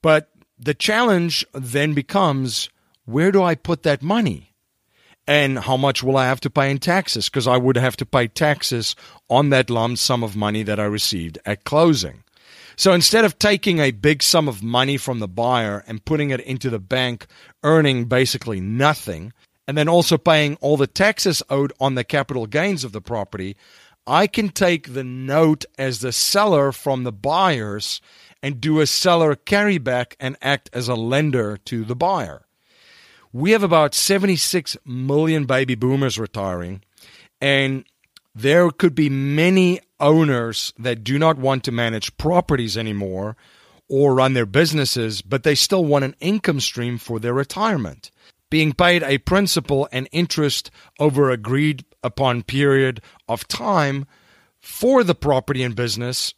But 0.02 0.30
the 0.56 0.74
challenge 0.74 1.44
then 1.52 1.94
becomes 1.94 2.70
where 3.04 3.32
do 3.32 3.42
I 3.42 3.56
put 3.56 3.82
that 3.82 4.02
money? 4.02 4.54
And 5.26 5.58
how 5.58 5.76
much 5.76 6.02
will 6.02 6.16
I 6.16 6.26
have 6.26 6.40
to 6.40 6.50
pay 6.50 6.70
in 6.70 6.78
taxes? 6.78 7.28
Because 7.28 7.46
I 7.46 7.56
would 7.56 7.76
have 7.76 7.96
to 7.96 8.06
pay 8.06 8.28
taxes 8.28 8.94
on 9.28 9.50
that 9.50 9.70
lump 9.70 9.98
sum 9.98 10.22
of 10.22 10.36
money 10.36 10.62
that 10.64 10.80
I 10.80 10.84
received 10.84 11.38
at 11.44 11.64
closing. 11.64 12.21
So 12.82 12.92
instead 12.92 13.24
of 13.24 13.38
taking 13.38 13.78
a 13.78 13.92
big 13.92 14.24
sum 14.24 14.48
of 14.48 14.60
money 14.60 14.96
from 14.96 15.20
the 15.20 15.28
buyer 15.28 15.84
and 15.86 16.04
putting 16.04 16.30
it 16.30 16.40
into 16.40 16.68
the 16.68 16.80
bank, 16.80 17.28
earning 17.62 18.06
basically 18.06 18.60
nothing, 18.60 19.32
and 19.68 19.78
then 19.78 19.88
also 19.88 20.18
paying 20.18 20.56
all 20.56 20.76
the 20.76 20.88
taxes 20.88 21.44
owed 21.48 21.72
on 21.78 21.94
the 21.94 22.02
capital 22.02 22.48
gains 22.48 22.82
of 22.82 22.90
the 22.90 23.00
property, 23.00 23.56
I 24.04 24.26
can 24.26 24.48
take 24.48 24.94
the 24.94 25.04
note 25.04 25.64
as 25.78 26.00
the 26.00 26.10
seller 26.10 26.72
from 26.72 27.04
the 27.04 27.12
buyers 27.12 28.00
and 28.42 28.60
do 28.60 28.80
a 28.80 28.86
seller 28.88 29.36
carryback 29.36 30.16
and 30.18 30.36
act 30.42 30.68
as 30.72 30.88
a 30.88 30.96
lender 30.96 31.58
to 31.66 31.84
the 31.84 31.94
buyer. 31.94 32.46
We 33.32 33.52
have 33.52 33.62
about 33.62 33.94
76 33.94 34.76
million 34.84 35.44
baby 35.44 35.76
boomers 35.76 36.18
retiring, 36.18 36.82
and 37.40 37.84
there 38.34 38.70
could 38.70 38.94
be 38.94 39.10
many 39.10 39.80
owners 40.00 40.72
that 40.78 41.04
do 41.04 41.18
not 41.18 41.38
want 41.38 41.64
to 41.64 41.72
manage 41.72 42.16
properties 42.16 42.76
anymore 42.76 43.36
or 43.88 44.14
run 44.14 44.32
their 44.32 44.46
businesses, 44.46 45.20
but 45.20 45.42
they 45.42 45.54
still 45.54 45.84
want 45.84 46.04
an 46.04 46.16
income 46.18 46.60
stream 46.60 46.96
for 46.96 47.18
their 47.18 47.34
retirement. 47.34 48.10
Being 48.50 48.72
paid 48.72 49.02
a 49.02 49.18
principal 49.18 49.88
and 49.92 50.08
interest 50.12 50.70
over 50.98 51.30
agreed 51.30 51.84
upon 52.02 52.42
period 52.42 53.00
of 53.28 53.46
time 53.48 54.06
for 54.60 55.04
the 55.04 55.14
property 55.14 55.62
and 55.62 55.76
business, 55.76 56.34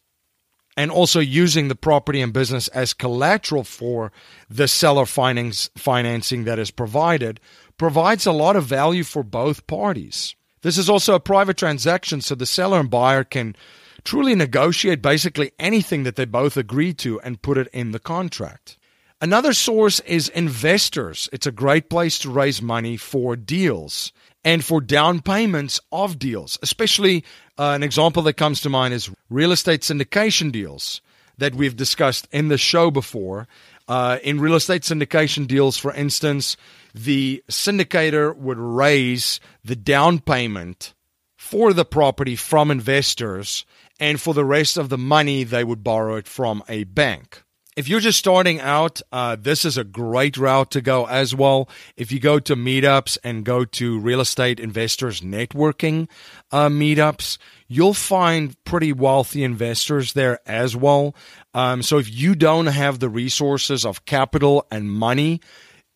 and 0.76 0.90
also 0.90 1.20
using 1.20 1.68
the 1.68 1.76
property 1.76 2.20
and 2.20 2.32
business 2.32 2.68
as 2.68 2.92
collateral 2.92 3.62
for 3.62 4.10
the 4.50 4.66
seller 4.66 5.06
financing 5.06 6.44
that 6.44 6.58
is 6.58 6.70
provided, 6.70 7.38
provides 7.78 8.26
a 8.26 8.32
lot 8.32 8.56
of 8.56 8.64
value 8.64 9.04
for 9.04 9.22
both 9.22 9.66
parties. 9.66 10.34
This 10.64 10.78
is 10.78 10.88
also 10.88 11.14
a 11.14 11.21
private 11.21 11.59
transaction, 11.59 12.23
so 12.23 12.35
the 12.35 12.47
seller 12.47 12.80
and 12.80 12.88
buyer 12.88 13.23
can 13.23 13.54
truly 14.02 14.35
negotiate 14.35 15.02
basically 15.02 15.52
anything 15.59 16.04
that 16.04 16.16
they 16.16 16.25
both 16.25 16.56
agree 16.56 16.94
to 16.94 17.21
and 17.21 17.42
put 17.42 17.59
it 17.59 17.68
in 17.75 17.92
the 17.92 17.99
contract. 17.99 18.78
Another 19.21 19.52
source 19.52 20.00
is 20.00 20.30
investors. 20.30 21.28
It's 21.35 21.47
a 21.47 21.52
great 21.52 21.90
place 21.90 22.18
to 22.21 22.30
raise 22.30 22.62
money 22.62 22.97
for 22.97 23.37
deals 23.37 24.11
and 24.42 24.64
for 24.64 24.80
down 24.80 25.21
payments 25.21 25.80
of 25.92 26.18
deals, 26.18 26.59
especially 26.62 27.25
uh, 27.59 27.73
an 27.73 27.83
example 27.83 28.23
that 28.23 28.38
comes 28.38 28.62
to 28.62 28.71
mind 28.71 28.94
is 28.94 29.11
real 29.28 29.52
estate 29.52 29.83
syndication 29.83 30.50
deals 30.50 31.02
that 31.37 31.54
we've 31.54 31.76
discussed 31.76 32.26
in 32.33 32.49
the 32.49 32.59
show 32.59 32.90
before. 32.90 33.49
Uh, 33.87 34.16
in 34.23 34.40
real 34.40 34.54
estate 34.54 34.80
syndication 34.80 35.47
deals, 35.47 35.76
for 35.76 35.92
instance, 35.92 36.56
the 36.94 37.42
syndicator 37.50 38.34
would 38.36 38.58
raise 38.58 39.40
the 39.64 39.76
down 39.76 40.20
payment 40.20 40.94
for 41.36 41.72
the 41.72 41.84
property 41.84 42.36
from 42.36 42.70
investors, 42.70 43.66
and 44.00 44.20
for 44.20 44.32
the 44.32 44.44
rest 44.44 44.76
of 44.76 44.88
the 44.88 44.98
money, 44.98 45.44
they 45.44 45.62
would 45.62 45.84
borrow 45.84 46.16
it 46.16 46.26
from 46.26 46.62
a 46.68 46.84
bank. 46.84 47.42
if 47.76 47.88
you're 47.88 48.00
just 48.00 48.18
starting 48.18 48.60
out, 48.60 49.00
uh, 49.10 49.36
this 49.36 49.64
is 49.64 49.76
a 49.76 49.84
great 49.84 50.36
route 50.36 50.70
to 50.70 50.80
go 50.80 51.06
as 51.06 51.34
well. 51.34 51.68
If 51.96 52.12
you 52.12 52.20
go 52.20 52.38
to 52.38 52.54
meetups 52.54 53.18
and 53.24 53.44
go 53.44 53.64
to 53.64 53.98
real 53.98 54.20
estate 54.20 54.60
investors 54.60 55.20
networking 55.20 56.08
uh, 56.52 56.68
meetups, 56.68 57.38
you'll 57.66 57.94
find 57.94 58.62
pretty 58.64 58.92
wealthy 58.92 59.42
investors 59.42 60.12
there 60.12 60.38
as 60.46 60.76
well. 60.76 61.16
Um, 61.52 61.82
so 61.82 61.98
if 61.98 62.12
you 62.12 62.34
don't 62.36 62.66
have 62.66 63.00
the 63.00 63.08
resources 63.08 63.84
of 63.84 64.04
capital 64.04 64.66
and 64.70 64.90
money, 64.90 65.40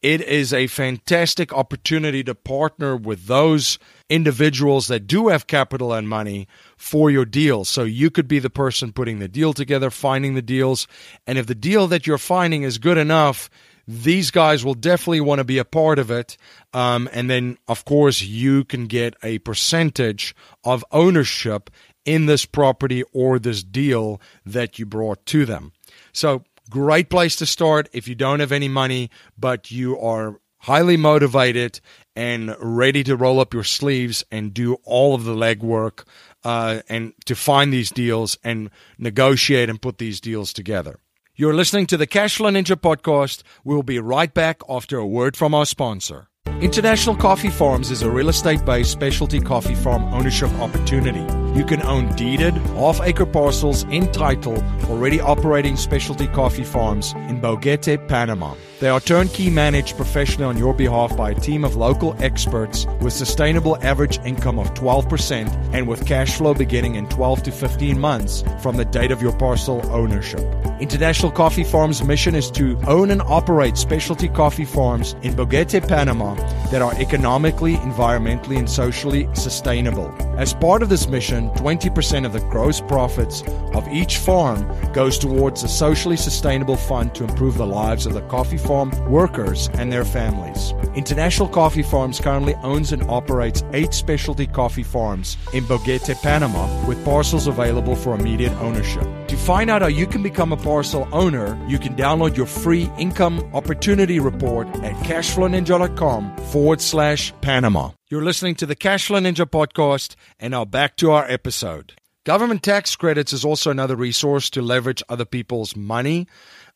it 0.02 0.21
is 0.21 0.52
a 0.52 0.69
fantastic 0.69 1.52
opportunity 1.52 2.23
to 2.25 2.35
partner 2.35 2.97
with 2.97 3.26
those 3.26 3.78
individuals 4.09 4.87
that 4.87 5.07
do 5.07 5.28
have 5.28 5.47
capital 5.47 5.93
and 5.93 6.09
money 6.09 6.47
for 6.76 7.11
your 7.11 7.25
deal. 7.25 7.64
So 7.64 7.83
you 7.83 8.11
could 8.11 8.28
be 8.28 8.38
the 8.38 8.50
person 8.50 8.93
putting 8.93 9.19
the 9.19 9.28
deal 9.28 9.52
together, 9.52 9.90
finding 9.90 10.35
the 10.35 10.43
deals. 10.43 10.87
And 11.26 11.37
if 11.37 11.47
the 11.47 11.55
deal 11.55 11.88
that 11.88 12.07
you're 12.07 12.19
finding 12.19 12.62
is 12.62 12.78
good 12.78 12.99
enough, 12.99 13.50
these 13.88 14.31
guys 14.31 14.64
will 14.64 14.75
definitely 14.75 15.23
want 15.23 15.38
to 15.38 15.45
be 15.45 15.59
a 15.59 15.64
part 15.64 15.99
of 15.99 16.11
it. 16.11 16.37
Um, 16.73 17.09
and 17.12 17.28
then, 17.28 17.59
of 17.67 17.85
course, 17.85 18.21
you 18.23 18.64
can 18.64 18.87
get 18.87 19.17
a 19.23 19.38
percentage 19.38 20.37
of 20.62 20.85
ownership 20.93 21.71
in 22.05 22.26
this 22.26 22.45
property 22.45 23.02
or 23.12 23.38
this 23.38 23.62
deal 23.62 24.21
that 24.45 24.78
you 24.78 24.87
brought 24.87 25.25
to 25.26 25.45
them. 25.45 25.73
So 26.12 26.45
Great 26.71 27.09
place 27.09 27.37
to 27.37 27.47
start 27.47 27.89
if 27.93 28.09
you 28.09 28.15
don't 28.15 28.41
have 28.41 28.53
any 28.53 28.69
money, 28.69 29.11
but 29.39 29.71
you 29.71 29.99
are 29.99 30.41
highly 30.59 30.97
motivated 30.97 31.81
and 32.17 32.55
ready 32.59 33.05
to 33.05 33.17
roll 33.17 33.41
up 33.41 33.55
your 33.55 33.65
sleeves 33.65 34.25
and 34.31 34.53
do 34.53 34.75
all 34.85 35.15
of 35.15 35.25
the 35.25 35.35
legwork 35.35 36.05
uh, 36.45 36.81
and 36.89 37.13
to 37.25 37.35
find 37.35 37.73
these 37.73 37.91
deals 37.91 38.37
and 38.43 38.71
negotiate 38.99 39.71
and 39.71 39.81
put 39.81 39.99
these 39.99 40.21
deals 40.21 40.53
together. 40.53 40.99
You're 41.37 41.55
listening 41.55 41.87
to 41.87 41.97
the 41.97 42.07
Cashflow 42.07 42.51
Ninja 42.51 42.75
podcast. 42.75 43.43
We'll 43.63 43.85
be 43.85 44.01
right 44.01 44.35
back 44.35 44.61
after 44.69 44.99
a 44.99 45.07
word 45.07 45.37
from 45.37 45.55
our 45.55 45.67
sponsor. 45.67 46.29
International 46.61 47.15
Coffee 47.15 47.51
Farms 47.51 47.93
is 47.93 48.03
a 48.03 48.11
real 48.11 48.29
estate 48.29 48.65
based 48.65 48.91
specialty 48.91 49.39
coffee 49.41 49.77
farm 49.77 50.03
ownership 50.13 50.51
opportunity. 50.55 51.48
You 51.55 51.64
can 51.64 51.83
own 51.83 52.14
deeded, 52.14 52.55
half 52.76 53.00
acre 53.00 53.26
parcels 53.26 53.83
in 53.85 54.11
title, 54.12 54.62
already 54.88 55.21
operating 55.21 55.76
specialty 55.76 56.26
coffee 56.28 56.64
farms 56.64 57.12
in 57.28 57.40
Boquete, 57.40 58.07
Panama. 58.09 58.55
They 58.81 58.88
are 58.88 59.00
turnkey 59.00 59.50
managed 59.50 59.97
professionally 59.97 60.45
on 60.45 60.57
your 60.57 60.73
behalf 60.73 61.17
by 61.17 61.33
a 61.33 61.35
team 61.35 61.64
of 61.64 61.75
local 61.75 62.14
experts 62.23 62.87
with 63.00 63.12
sustainable 63.12 63.76
average 63.83 64.21
income 64.25 64.57
of 64.57 64.73
12% 64.75 65.75
and 65.75 65.88
with 65.88 66.07
cash 66.07 66.37
flow 66.37 66.55
beginning 66.55 66.95
in 66.95 67.09
12 67.09 67.43
to 67.45 67.50
15 67.50 67.99
months 67.99 68.45
from 68.62 68.76
the 68.76 68.85
date 68.85 69.11
of 69.11 69.21
your 69.21 69.37
parcel 69.37 69.85
ownership. 69.90 70.45
International 70.81 71.33
Coffee 71.33 71.64
Farms' 71.64 72.05
mission 72.05 72.37
is 72.37 72.52
to 72.52 72.78
own 72.87 73.11
and 73.11 73.21
operate 73.23 73.76
specialty 73.76 74.28
coffee 74.28 74.64
farms 74.64 75.17
in 75.23 75.35
Boquete, 75.35 75.88
Panama 75.88 76.37
that 76.71 76.81
are 76.81 76.95
economically, 77.00 77.75
environmentally, 77.78 78.59
and 78.59 78.71
socially 78.71 79.28
sustainable. 79.35 80.14
As 80.38 80.55
part 80.55 80.85
of 80.85 80.88
this 80.88 81.09
mission, 81.09 81.38
20% 81.50 82.26
of 82.26 82.33
the 82.33 82.40
gross 82.40 82.80
profits 82.80 83.42
of 83.75 83.88
each 83.88 84.18
farm 84.18 84.66
goes 84.92 85.18
towards 85.18 85.62
a 85.62 85.68
socially 85.68 86.16
sustainable 86.16 86.76
fund 86.76 87.14
to 87.14 87.25
improve 87.25 87.57
the 87.57 87.66
lives 87.66 88.07
of 88.07 88.14
the 88.14 88.23
coffee 88.23 88.59
farm 88.59 88.90
workers 89.11 89.68
and 89.75 89.92
their 89.92 90.04
families. 90.04 90.73
International 90.95 91.49
Coffee 91.49 91.83
Farms 91.83 92.21
currently 92.21 92.54
owns 92.57 92.92
and 92.92 93.02
operates 93.04 93.64
eight 93.73 93.95
specialty 93.95 94.47
coffee 94.47 94.83
farms 94.83 95.37
in 95.54 95.64
Boquete, 95.64 96.21
Panama, 96.23 96.87
with 96.87 97.02
parcels 97.04 97.47
available 97.47 97.97
for 97.97 98.14
immediate 98.14 98.52
ownership. 98.54 99.07
To 99.29 99.37
find 99.37 99.69
out 99.69 99.83
how 99.83 99.89
you 99.89 100.07
can 100.07 100.23
become 100.23 100.53
a 100.53 100.57
parcel 100.57 101.07
owner, 101.13 101.63
you 101.69 101.79
can 101.79 101.95
download 101.95 102.35
your 102.35 102.47
free 102.47 102.91
income 102.99 103.41
opportunity 103.53 104.21
report 104.21 104.67
at 104.77 104.95
cashflowninja.com 105.05 106.37
forward 106.47 106.81
slash 106.81 107.35
Panama. 107.43 107.91
You're 108.09 108.25
listening 108.25 108.55
to 108.55 108.65
the 108.65 108.75
Cashflow 108.75 109.21
Ninja 109.21 109.45
podcast, 109.45 110.15
and 110.41 110.53
now 110.53 110.65
back 110.65 110.97
to 110.97 111.11
our 111.11 111.27
episode. 111.31 111.93
Government 112.25 112.63
tax 112.63 112.97
credits 112.97 113.35
is 113.35 113.45
also 113.45 113.71
another 113.71 113.97
resource 113.97 114.49
to 114.51 114.63
leverage 114.63 115.03
other 115.11 115.27
people's 115.27 115.77
money. 115.77 116.27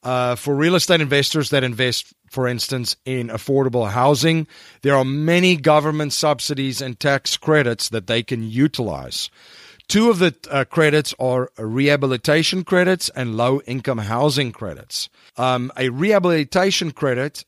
Uh, 0.03 0.35
for 0.35 0.55
real 0.55 0.75
estate 0.75 1.01
investors 1.01 1.51
that 1.51 1.65
invest, 1.65 2.13
for 2.31 2.47
instance, 2.47 2.97
in 3.07 3.29
affordable 3.29 3.91
housing, 3.91 4.47
there 4.83 4.97
are 4.97 5.05
many 5.07 5.57
government 5.57 6.13
subsidies 6.13 6.83
and 6.83 7.01
tax 7.01 7.39
credits 7.39 7.89
that 7.91 8.09
they 8.09 8.23
can 8.23 8.43
utilize. 8.43 9.31
Two 9.88 10.11
of 10.11 10.18
the 10.18 10.35
uh, 10.51 10.64
credits 10.64 11.14
are 11.18 11.51
rehabilitation 11.59 12.64
credits 12.64 13.11
and 13.11 13.37
low 13.37 13.61
income 13.62 13.99
housing 13.99 14.53
credits. 14.53 15.09
Um, 15.37 15.71
a 15.77 15.90
rehabilitation 15.90 16.92
credit 16.92 17.45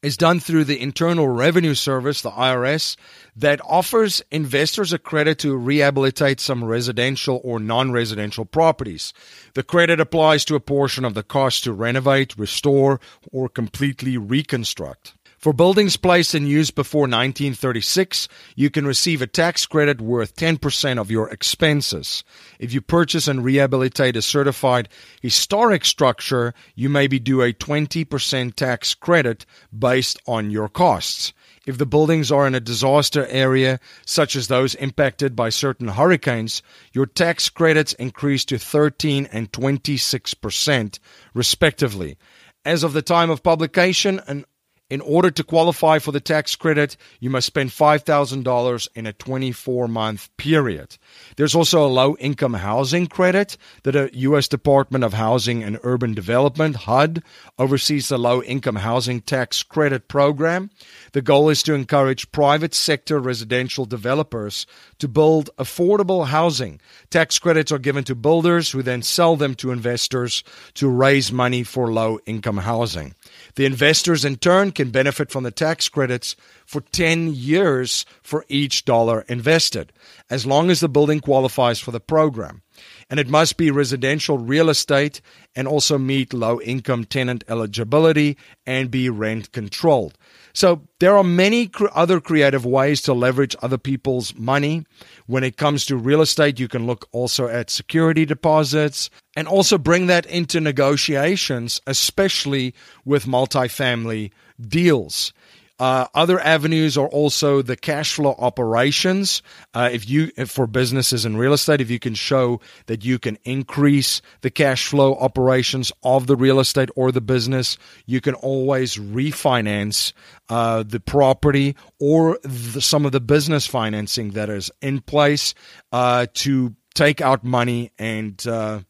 is 0.00 0.16
done 0.16 0.38
through 0.38 0.64
the 0.64 0.80
Internal 0.80 1.26
Revenue 1.26 1.74
Service, 1.74 2.22
the 2.22 2.30
IRS, 2.30 2.96
that 3.34 3.60
offers 3.64 4.22
investors 4.30 4.92
a 4.92 4.98
credit 4.98 5.40
to 5.40 5.56
rehabilitate 5.56 6.38
some 6.40 6.64
residential 6.64 7.40
or 7.42 7.58
non 7.58 7.90
residential 7.90 8.44
properties. 8.44 9.12
The 9.54 9.64
credit 9.64 9.98
applies 9.98 10.44
to 10.46 10.54
a 10.54 10.60
portion 10.60 11.04
of 11.04 11.14
the 11.14 11.24
cost 11.24 11.64
to 11.64 11.72
renovate, 11.72 12.38
restore, 12.38 13.00
or 13.32 13.48
completely 13.48 14.16
reconstruct. 14.16 15.14
For 15.38 15.52
buildings 15.52 15.96
placed 15.96 16.34
in 16.34 16.48
use 16.48 16.72
before 16.72 17.02
1936, 17.02 18.26
you 18.56 18.70
can 18.70 18.84
receive 18.84 19.22
a 19.22 19.26
tax 19.28 19.66
credit 19.66 20.00
worth 20.00 20.34
10% 20.34 20.98
of 20.98 21.12
your 21.12 21.30
expenses. 21.30 22.24
If 22.58 22.74
you 22.74 22.80
purchase 22.80 23.28
and 23.28 23.44
rehabilitate 23.44 24.16
a 24.16 24.22
certified 24.22 24.88
historic 25.22 25.84
structure, 25.84 26.54
you 26.74 26.88
may 26.88 27.06
be 27.06 27.20
due 27.20 27.42
a 27.42 27.52
20% 27.52 28.54
tax 28.56 28.94
credit 28.94 29.46
based 29.76 30.20
on 30.26 30.50
your 30.50 30.68
costs. 30.68 31.32
If 31.68 31.78
the 31.78 31.86
buildings 31.86 32.32
are 32.32 32.48
in 32.48 32.56
a 32.56 32.60
disaster 32.60 33.24
area, 33.28 33.78
such 34.04 34.34
as 34.34 34.48
those 34.48 34.74
impacted 34.74 35.36
by 35.36 35.50
certain 35.50 35.86
hurricanes, 35.86 36.62
your 36.92 37.06
tax 37.06 37.48
credits 37.48 37.92
increase 37.92 38.44
to 38.46 38.58
13 38.58 39.28
and 39.30 39.52
26%, 39.52 40.98
respectively. 41.32 42.16
As 42.64 42.82
of 42.82 42.92
the 42.92 43.02
time 43.02 43.30
of 43.30 43.44
publication, 43.44 44.20
an 44.26 44.44
in 44.90 45.00
order 45.02 45.30
to 45.30 45.44
qualify 45.44 45.98
for 45.98 46.12
the 46.12 46.20
tax 46.20 46.56
credit, 46.56 46.96
you 47.20 47.28
must 47.28 47.46
spend 47.46 47.70
$5,000 47.70 48.88
in 48.94 49.06
a 49.06 49.12
24 49.12 49.88
month 49.88 50.34
period. 50.36 50.96
There's 51.36 51.54
also 51.54 51.86
a 51.86 51.88
low 51.88 52.16
income 52.16 52.54
housing 52.54 53.06
credit 53.06 53.56
that 53.82 53.92
the 53.92 54.10
U.S. 54.12 54.48
Department 54.48 55.04
of 55.04 55.12
Housing 55.12 55.62
and 55.62 55.78
Urban 55.82 56.14
Development, 56.14 56.74
HUD, 56.74 57.22
oversees 57.58 58.08
the 58.08 58.18
low 58.18 58.42
income 58.42 58.76
housing 58.76 59.20
tax 59.20 59.62
credit 59.62 60.08
program. 60.08 60.70
The 61.12 61.22
goal 61.22 61.50
is 61.50 61.62
to 61.64 61.74
encourage 61.74 62.32
private 62.32 62.74
sector 62.74 63.18
residential 63.18 63.84
developers 63.84 64.66
to 64.98 65.08
build 65.08 65.50
affordable 65.58 66.26
housing. 66.26 66.80
Tax 67.10 67.38
credits 67.38 67.72
are 67.72 67.78
given 67.78 68.04
to 68.04 68.14
builders 68.14 68.70
who 68.70 68.82
then 68.82 69.02
sell 69.02 69.36
them 69.36 69.54
to 69.56 69.70
investors 69.70 70.42
to 70.74 70.88
raise 70.88 71.30
money 71.30 71.62
for 71.62 71.92
low 71.92 72.18
income 72.26 72.58
housing. 72.58 73.14
The 73.54 73.64
investors, 73.64 74.24
in 74.24 74.36
turn, 74.36 74.72
can 74.72 74.90
benefit 74.90 75.30
from 75.30 75.44
the 75.44 75.50
tax 75.50 75.88
credits 75.88 76.36
for 76.66 76.80
10 76.80 77.34
years 77.34 78.04
for 78.22 78.44
each 78.48 78.84
dollar 78.84 79.22
invested, 79.28 79.92
as 80.30 80.46
long 80.46 80.70
as 80.70 80.80
the 80.80 80.88
building 80.88 81.20
qualifies 81.20 81.80
for 81.80 81.90
the 81.90 82.00
program. 82.00 82.62
And 83.10 83.18
it 83.18 83.28
must 83.28 83.56
be 83.56 83.70
residential 83.70 84.38
real 84.38 84.68
estate 84.68 85.20
and 85.54 85.66
also 85.66 85.98
meet 85.98 86.32
low 86.32 86.60
income 86.60 87.04
tenant 87.04 87.44
eligibility 87.48 88.36
and 88.66 88.90
be 88.90 89.08
rent 89.08 89.52
controlled. 89.52 90.16
So 90.52 90.82
there 90.98 91.16
are 91.16 91.24
many 91.24 91.70
other 91.94 92.20
creative 92.20 92.66
ways 92.66 93.00
to 93.02 93.12
leverage 93.12 93.54
other 93.62 93.78
people's 93.78 94.34
money. 94.34 94.84
When 95.26 95.44
it 95.44 95.56
comes 95.56 95.86
to 95.86 95.96
real 95.96 96.20
estate, 96.20 96.58
you 96.58 96.68
can 96.68 96.86
look 96.86 97.08
also 97.12 97.46
at 97.46 97.70
security 97.70 98.24
deposits 98.24 99.08
and 99.36 99.46
also 99.46 99.78
bring 99.78 100.08
that 100.08 100.26
into 100.26 100.60
negotiations, 100.60 101.80
especially 101.86 102.74
with 103.04 103.26
multifamily 103.26 104.32
deals. 104.60 105.32
Uh, 105.78 106.06
other 106.14 106.40
avenues 106.40 106.98
are 106.98 107.08
also 107.08 107.62
the 107.62 107.76
cash 107.76 108.14
flow 108.14 108.34
operations. 108.38 109.42
Uh, 109.74 109.88
if 109.92 110.08
you, 110.08 110.30
if 110.36 110.50
for 110.50 110.66
businesses 110.66 111.24
in 111.24 111.36
real 111.36 111.52
estate, 111.52 111.80
if 111.80 111.90
you 111.90 111.98
can 111.98 112.14
show 112.14 112.60
that 112.86 113.04
you 113.04 113.18
can 113.18 113.38
increase 113.44 114.20
the 114.40 114.50
cash 114.50 114.86
flow 114.86 115.14
operations 115.14 115.92
of 116.02 116.26
the 116.26 116.36
real 116.36 116.58
estate 116.60 116.88
or 116.96 117.12
the 117.12 117.20
business, 117.20 117.78
you 118.06 118.20
can 118.20 118.34
always 118.34 118.96
refinance 118.96 120.12
uh, 120.48 120.82
the 120.82 121.00
property 121.00 121.76
or 122.00 122.38
the, 122.42 122.80
some 122.80 123.06
of 123.06 123.12
the 123.12 123.20
business 123.20 123.66
financing 123.66 124.30
that 124.30 124.50
is 124.50 124.70
in 124.82 125.00
place 125.00 125.54
uh, 125.92 126.26
to 126.34 126.74
take 126.94 127.20
out 127.20 127.44
money 127.44 127.92
and 127.98 128.46
uh, 128.46 128.80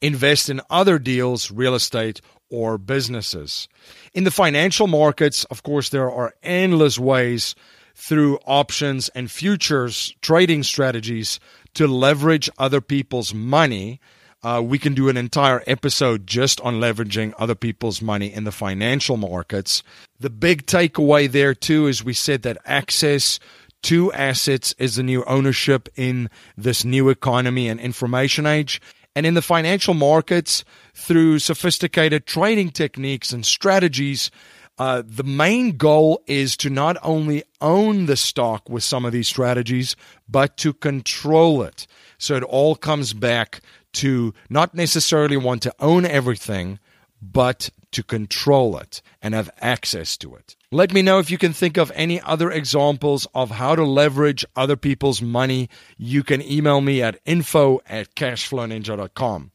invest 0.00 0.48
in 0.48 0.60
other 0.70 0.98
deals, 0.98 1.50
real 1.50 1.74
estate 1.74 2.20
or 2.50 2.78
businesses. 2.78 3.68
In 4.14 4.24
the 4.24 4.30
financial 4.30 4.86
markets, 4.86 5.44
of 5.44 5.62
course, 5.62 5.90
there 5.90 6.10
are 6.10 6.34
endless 6.42 6.98
ways 6.98 7.54
through 7.94 8.38
options 8.46 9.08
and 9.10 9.30
futures 9.30 10.14
trading 10.22 10.62
strategies 10.62 11.40
to 11.74 11.86
leverage 11.86 12.48
other 12.58 12.80
people's 12.80 13.34
money 13.34 14.00
Uh, 14.40 14.62
we 14.64 14.78
can 14.78 14.94
do 14.94 15.08
an 15.08 15.16
entire 15.16 15.64
episode 15.66 16.24
just 16.24 16.60
on 16.60 16.78
leveraging 16.80 17.34
other 17.38 17.56
people's 17.56 18.00
money 18.00 18.32
in 18.32 18.44
the 18.44 18.52
financial 18.52 19.16
markets. 19.16 19.82
The 20.20 20.30
big 20.30 20.64
takeaway 20.64 21.28
there, 21.28 21.54
too, 21.54 21.88
is 21.88 22.04
we 22.04 22.14
said 22.14 22.42
that 22.42 22.58
access 22.64 23.40
to 23.82 24.12
assets 24.12 24.74
is 24.78 24.94
the 24.94 25.02
new 25.02 25.24
ownership 25.24 25.88
in 25.96 26.30
this 26.56 26.84
new 26.84 27.08
economy 27.08 27.68
and 27.68 27.80
information 27.80 28.46
age. 28.46 28.80
And 29.18 29.26
in 29.26 29.34
the 29.34 29.42
financial 29.42 29.94
markets, 29.94 30.64
through 30.94 31.40
sophisticated 31.40 32.24
trading 32.24 32.70
techniques 32.70 33.32
and 33.32 33.44
strategies, 33.44 34.30
uh, 34.78 35.02
the 35.04 35.24
main 35.24 35.76
goal 35.76 36.22
is 36.28 36.56
to 36.58 36.70
not 36.70 36.96
only 37.02 37.42
own 37.60 38.06
the 38.06 38.16
stock 38.16 38.70
with 38.70 38.84
some 38.84 39.04
of 39.04 39.10
these 39.10 39.26
strategies, 39.26 39.96
but 40.28 40.56
to 40.58 40.72
control 40.72 41.64
it. 41.64 41.88
So 42.18 42.36
it 42.36 42.44
all 42.44 42.76
comes 42.76 43.12
back 43.12 43.60
to 43.94 44.34
not 44.50 44.72
necessarily 44.72 45.36
want 45.36 45.62
to 45.62 45.74
own 45.80 46.06
everything, 46.06 46.78
but 47.20 47.70
to 47.92 48.02
control 48.02 48.76
it 48.78 49.02
and 49.22 49.34
have 49.34 49.50
access 49.60 50.16
to 50.18 50.34
it. 50.34 50.56
Let 50.70 50.92
me 50.92 51.02
know 51.02 51.18
if 51.18 51.30
you 51.30 51.38
can 51.38 51.52
think 51.52 51.76
of 51.76 51.90
any 51.94 52.20
other 52.20 52.50
examples 52.50 53.26
of 53.34 53.50
how 53.50 53.74
to 53.74 53.84
leverage 53.84 54.44
other 54.54 54.76
people's 54.76 55.22
money. 55.22 55.68
You 55.96 56.22
can 56.22 56.42
email 56.42 56.80
me 56.80 57.02
at 57.02 57.20
info 57.24 57.80
at 57.88 58.14
cashflowninja.com. 58.14 59.52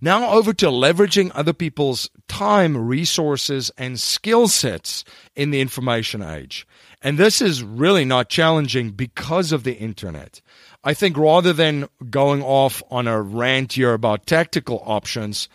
Now 0.00 0.30
over 0.30 0.52
to 0.54 0.66
leveraging 0.66 1.32
other 1.34 1.52
people's 1.52 2.08
time, 2.28 2.76
resources, 2.76 3.70
and 3.76 3.98
skill 3.98 4.46
sets 4.46 5.04
in 5.34 5.50
the 5.50 5.60
information 5.60 6.22
age. 6.22 6.66
And 7.02 7.18
this 7.18 7.42
is 7.42 7.62
really 7.62 8.04
not 8.04 8.28
challenging 8.28 8.90
because 8.90 9.50
of 9.50 9.64
the 9.64 9.74
internet. 9.74 10.40
I 10.84 10.94
think 10.94 11.16
rather 11.16 11.52
than 11.52 11.88
going 12.10 12.42
off 12.42 12.82
on 12.90 13.08
a 13.08 13.20
rant 13.20 13.72
here 13.72 13.92
about 13.92 14.26
tactical 14.26 14.82
options, 14.86 15.48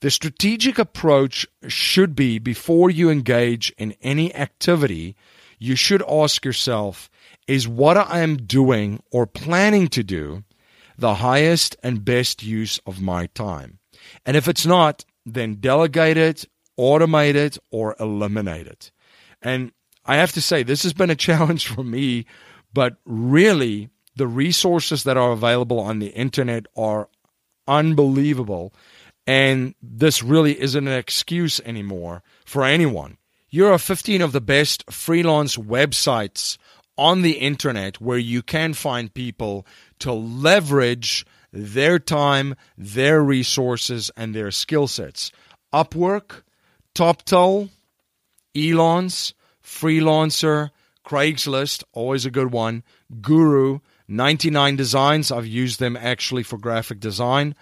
the 0.00 0.10
strategic 0.10 0.78
approach 0.78 1.46
should 1.66 2.14
be 2.14 2.38
before 2.38 2.90
you 2.90 3.10
engage 3.10 3.72
in 3.78 3.94
any 4.00 4.34
activity, 4.34 5.16
you 5.58 5.74
should 5.74 6.02
ask 6.08 6.44
yourself, 6.44 7.10
is 7.46 7.66
what 7.66 7.96
I 7.96 8.20
am 8.20 8.36
doing 8.36 9.02
or 9.10 9.26
planning 9.26 9.88
to 9.88 10.02
do 10.02 10.44
the 10.96 11.14
highest 11.14 11.76
and 11.82 12.04
best 12.04 12.42
use 12.42 12.78
of 12.86 13.00
my 13.00 13.26
time? 13.26 13.78
And 14.24 14.36
if 14.36 14.48
it's 14.48 14.66
not, 14.66 15.04
then 15.26 15.54
delegate 15.54 16.16
it, 16.16 16.44
automate 16.78 17.34
it, 17.34 17.58
or 17.70 17.96
eliminate 17.98 18.66
it. 18.66 18.90
And 19.42 19.72
I 20.04 20.16
have 20.16 20.32
to 20.32 20.42
say, 20.42 20.62
this 20.62 20.82
has 20.84 20.92
been 20.92 21.10
a 21.10 21.16
challenge 21.28 21.66
for 21.66 21.82
me, 21.82 22.26
but 22.72 22.96
really, 23.04 23.90
the 24.16 24.26
resources 24.26 25.04
that 25.04 25.16
are 25.16 25.32
available 25.32 25.80
on 25.80 25.98
the 25.98 26.08
internet 26.08 26.66
are 26.76 27.08
unbelievable. 27.66 28.72
And 29.28 29.74
this 29.82 30.22
really 30.22 30.58
isn't 30.58 30.88
an 30.88 30.98
excuse 30.98 31.60
anymore 31.60 32.22
for 32.46 32.64
anyone. 32.64 33.18
Here 33.46 33.70
are 33.70 33.78
15 33.78 34.22
of 34.22 34.32
the 34.32 34.40
best 34.40 34.90
freelance 34.90 35.58
websites 35.58 36.56
on 36.96 37.20
the 37.20 37.32
internet 37.32 38.00
where 38.00 38.16
you 38.16 38.40
can 38.40 38.72
find 38.72 39.12
people 39.12 39.66
to 39.98 40.14
leverage 40.14 41.26
their 41.52 41.98
time, 41.98 42.54
their 42.78 43.22
resources, 43.22 44.10
and 44.16 44.34
their 44.34 44.50
skill 44.50 44.88
sets. 44.88 45.30
Upwork, 45.74 46.42
TopTal, 46.94 47.68
Elance, 48.54 49.34
Freelancer, 49.62 50.70
Craigslist, 51.06 51.84
always 51.92 52.24
a 52.24 52.30
good 52.30 52.50
one, 52.50 52.82
Guru, 53.20 53.80
99 54.08 54.76
Designs, 54.76 55.30
I've 55.30 55.46
used 55.46 55.80
them 55.80 55.98
actually 55.98 56.44
for 56.44 56.56
graphic 56.56 56.98
design, 56.98 57.54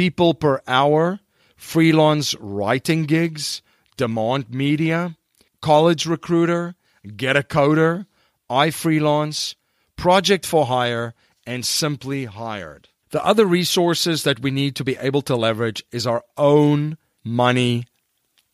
People 0.00 0.32
Per 0.32 0.62
Hour, 0.66 1.20
freelance 1.56 2.34
writing 2.36 3.02
gigs, 3.02 3.60
Demand 3.98 4.48
Media, 4.48 5.14
College 5.60 6.06
Recruiter, 6.06 6.74
Get 7.18 7.36
a 7.36 7.42
Coder, 7.42 8.06
iFreelance, 8.48 9.56
Project 9.96 10.46
for 10.46 10.64
Hire, 10.64 11.12
and 11.46 11.66
Simply 11.66 12.24
Hired. 12.24 12.88
The 13.10 13.22
other 13.22 13.44
resources 13.44 14.22
that 14.22 14.40
we 14.40 14.50
need 14.50 14.74
to 14.76 14.84
be 14.84 14.96
able 14.96 15.20
to 15.20 15.36
leverage 15.36 15.84
is 15.92 16.06
our 16.06 16.24
own 16.38 16.96
money, 17.22 17.84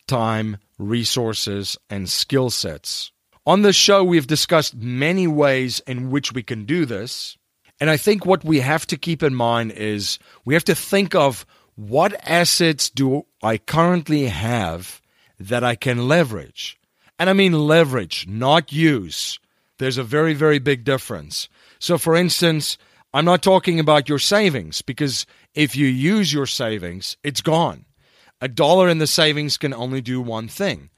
time, 0.05 0.57
resources, 0.77 1.77
and 1.89 2.09
skill 2.09 2.49
sets. 2.49 3.13
On 3.45 3.61
this 3.61 3.77
show, 3.77 4.03
we've 4.03 4.27
discussed 4.27 4.75
many 4.75 5.27
ways 5.27 5.79
in 5.87 6.09
which 6.11 6.33
we 6.33 6.43
can 6.43 6.65
do 6.65 6.85
this. 6.85 7.37
And 7.79 7.89
I 7.89 7.97
think 7.97 8.25
what 8.25 8.43
we 8.43 8.59
have 8.59 8.87
to 8.87 8.97
keep 8.97 9.21
in 9.21 9.35
mind 9.35 9.71
is 9.71 10.19
we 10.45 10.53
have 10.53 10.63
to 10.65 10.75
think 10.75 11.13
of 11.13 11.45
what 11.75 12.13
assets 12.27 12.89
do 12.89 13.25
I 13.43 13.57
currently 13.59 14.25
have 14.25 15.01
that 15.39 15.63
I 15.63 15.75
can 15.75 16.07
leverage? 16.07 16.79
And 17.19 17.29
I 17.29 17.33
mean 17.33 17.53
leverage, 17.53 18.27
not 18.27 18.71
use. 18.71 19.39
There's 19.77 19.97
a 19.97 20.03
very, 20.03 20.33
very 20.33 20.59
big 20.59 20.83
difference. 20.83 21.49
So, 21.79 21.97
for 21.99 22.15
instance, 22.15 22.77
I'm 23.13 23.25
not 23.25 23.43
talking 23.43 23.79
about 23.79 24.09
your 24.09 24.19
savings 24.19 24.81
because 24.81 25.25
if 25.53 25.75
you 25.75 25.87
use 25.87 26.33
your 26.33 26.47
savings, 26.47 27.15
it's 27.23 27.41
gone. 27.41 27.85
A 28.41 28.47
dollar 28.47 28.89
in 28.89 28.97
the 28.97 29.07
savings 29.07 29.57
can 29.57 29.73
only 29.73 30.01
do 30.01 30.19
one 30.19 30.47
thing. 30.47 30.89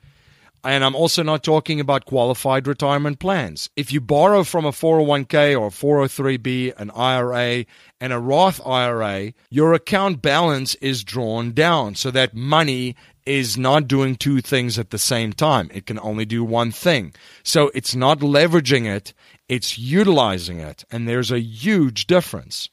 And 0.64 0.84
I'm 0.84 0.96
also 0.96 1.24
not 1.24 1.44
talking 1.44 1.80
about 1.80 2.06
qualified 2.06 2.68
retirement 2.68 3.20
plans. 3.20 3.70
If 3.76 3.94
you 3.94 4.02
borrow 4.02 4.44
from 4.44 4.66
a 4.66 4.72
401k 4.72 5.60
or 5.60 5.70
403b, 5.70 6.74
an 6.78 6.92
IRA, 6.92 7.66
and 8.02 8.14
a 8.14 8.20
Roth 8.20 8.66
IRA, 8.66 9.34
your 9.50 9.74
account 9.74 10.22
balance 10.22 10.76
is 10.76 11.04
drawn 11.04 11.54
down 11.54 11.96
so 11.96 12.12
that 12.12 12.34
money 12.34 12.96
is 13.26 13.58
not 13.58 13.88
doing 13.88 14.16
two 14.16 14.42
things 14.42 14.80
at 14.80 14.90
the 14.90 14.98
same 14.98 15.32
time. 15.32 15.70
It 15.74 15.86
can 15.86 16.00
only 16.00 16.26
do 16.26 16.44
one 16.44 16.72
thing. 16.72 17.14
So 17.44 17.72
it's 17.74 17.96
not 17.96 18.20
leveraging 18.20 18.86
it, 18.86 19.14
it's 19.48 19.78
utilizing 19.78 20.60
it. 20.60 20.84
And 20.92 21.08
there's 21.08 21.32
a 21.32 21.40
huge 21.40 22.08
difference. 22.08 22.70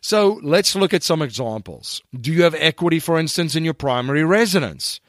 So 0.00 0.40
let's 0.42 0.76
look 0.76 0.94
at 0.94 1.02
some 1.02 1.22
examples. 1.22 2.02
Do 2.18 2.32
you 2.32 2.44
have 2.44 2.54
equity, 2.54 3.00
for 3.00 3.18
instance, 3.18 3.56
in 3.56 3.64
your 3.64 3.74
primary 3.74 4.24
residence? 4.24 5.00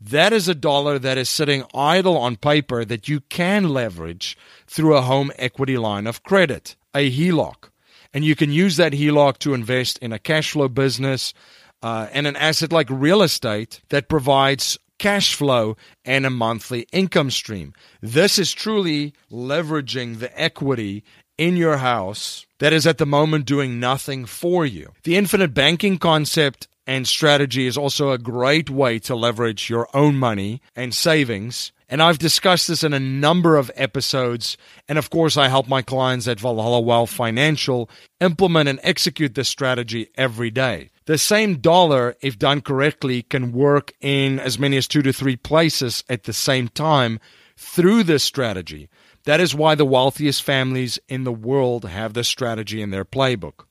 That 0.00 0.32
is 0.32 0.48
a 0.48 0.54
dollar 0.54 0.98
that 0.98 1.18
is 1.18 1.28
sitting 1.28 1.64
idle 1.74 2.16
on 2.16 2.36
paper 2.36 2.84
that 2.84 3.08
you 3.08 3.20
can 3.20 3.68
leverage 3.68 4.36
through 4.66 4.96
a 4.96 5.02
home 5.02 5.32
equity 5.36 5.76
line 5.76 6.06
of 6.06 6.22
credit, 6.22 6.76
a 6.94 7.10
HELOC. 7.10 7.70
And 8.14 8.24
you 8.24 8.36
can 8.36 8.52
use 8.52 8.76
that 8.76 8.92
HELOC 8.92 9.38
to 9.38 9.54
invest 9.54 9.98
in 9.98 10.12
a 10.12 10.18
cash 10.18 10.52
flow 10.52 10.68
business 10.68 11.34
uh, 11.82 12.08
and 12.12 12.26
an 12.26 12.36
asset 12.36 12.72
like 12.72 12.88
real 12.90 13.22
estate 13.22 13.80
that 13.88 14.08
provides 14.08 14.78
cash 14.98 15.34
flow 15.34 15.76
and 16.04 16.26
a 16.26 16.30
monthly 16.30 16.86
income 16.92 17.30
stream. 17.30 17.72
This 18.00 18.38
is 18.38 18.52
truly 18.52 19.14
leveraging 19.30 20.18
the 20.18 20.40
equity 20.40 21.04
in 21.36 21.56
your 21.56 21.76
house 21.76 22.46
that 22.58 22.72
is 22.72 22.86
at 22.86 22.98
the 22.98 23.06
moment 23.06 23.46
doing 23.46 23.78
nothing 23.78 24.26
for 24.26 24.66
you. 24.66 24.92
The 25.04 25.16
infinite 25.16 25.54
banking 25.54 25.98
concept 25.98 26.66
and 26.88 27.06
strategy 27.06 27.66
is 27.66 27.76
also 27.76 28.12
a 28.12 28.18
great 28.18 28.70
way 28.70 28.98
to 28.98 29.14
leverage 29.14 29.68
your 29.68 29.86
own 29.92 30.16
money 30.16 30.62
and 30.74 30.94
savings. 30.94 31.70
And 31.86 32.02
I've 32.02 32.18
discussed 32.18 32.66
this 32.66 32.82
in 32.82 32.94
a 32.94 32.98
number 32.98 33.56
of 33.56 33.70
episodes. 33.74 34.56
And 34.88 34.98
of 34.98 35.10
course, 35.10 35.36
I 35.36 35.48
help 35.48 35.68
my 35.68 35.82
clients 35.82 36.26
at 36.26 36.40
Valhalla 36.40 36.80
Wealth 36.80 37.10
Financial 37.10 37.90
implement 38.20 38.70
and 38.70 38.80
execute 38.82 39.34
this 39.34 39.50
strategy 39.50 40.08
every 40.16 40.50
day. 40.50 40.88
The 41.04 41.18
same 41.18 41.58
dollar, 41.58 42.16
if 42.22 42.38
done 42.38 42.62
correctly, 42.62 43.22
can 43.22 43.52
work 43.52 43.92
in 44.00 44.38
as 44.38 44.58
many 44.58 44.78
as 44.78 44.88
two 44.88 45.02
to 45.02 45.12
three 45.12 45.36
places 45.36 46.04
at 46.08 46.22
the 46.22 46.32
same 46.32 46.68
time 46.68 47.20
through 47.58 48.04
this 48.04 48.24
strategy. 48.24 48.88
That 49.24 49.40
is 49.40 49.54
why 49.54 49.74
the 49.74 49.84
wealthiest 49.84 50.42
families 50.42 50.98
in 51.06 51.24
the 51.24 51.32
world 51.32 51.84
have 51.84 52.14
this 52.14 52.28
strategy 52.28 52.80
in 52.80 52.90
their 52.90 53.04
playbook. 53.04 53.67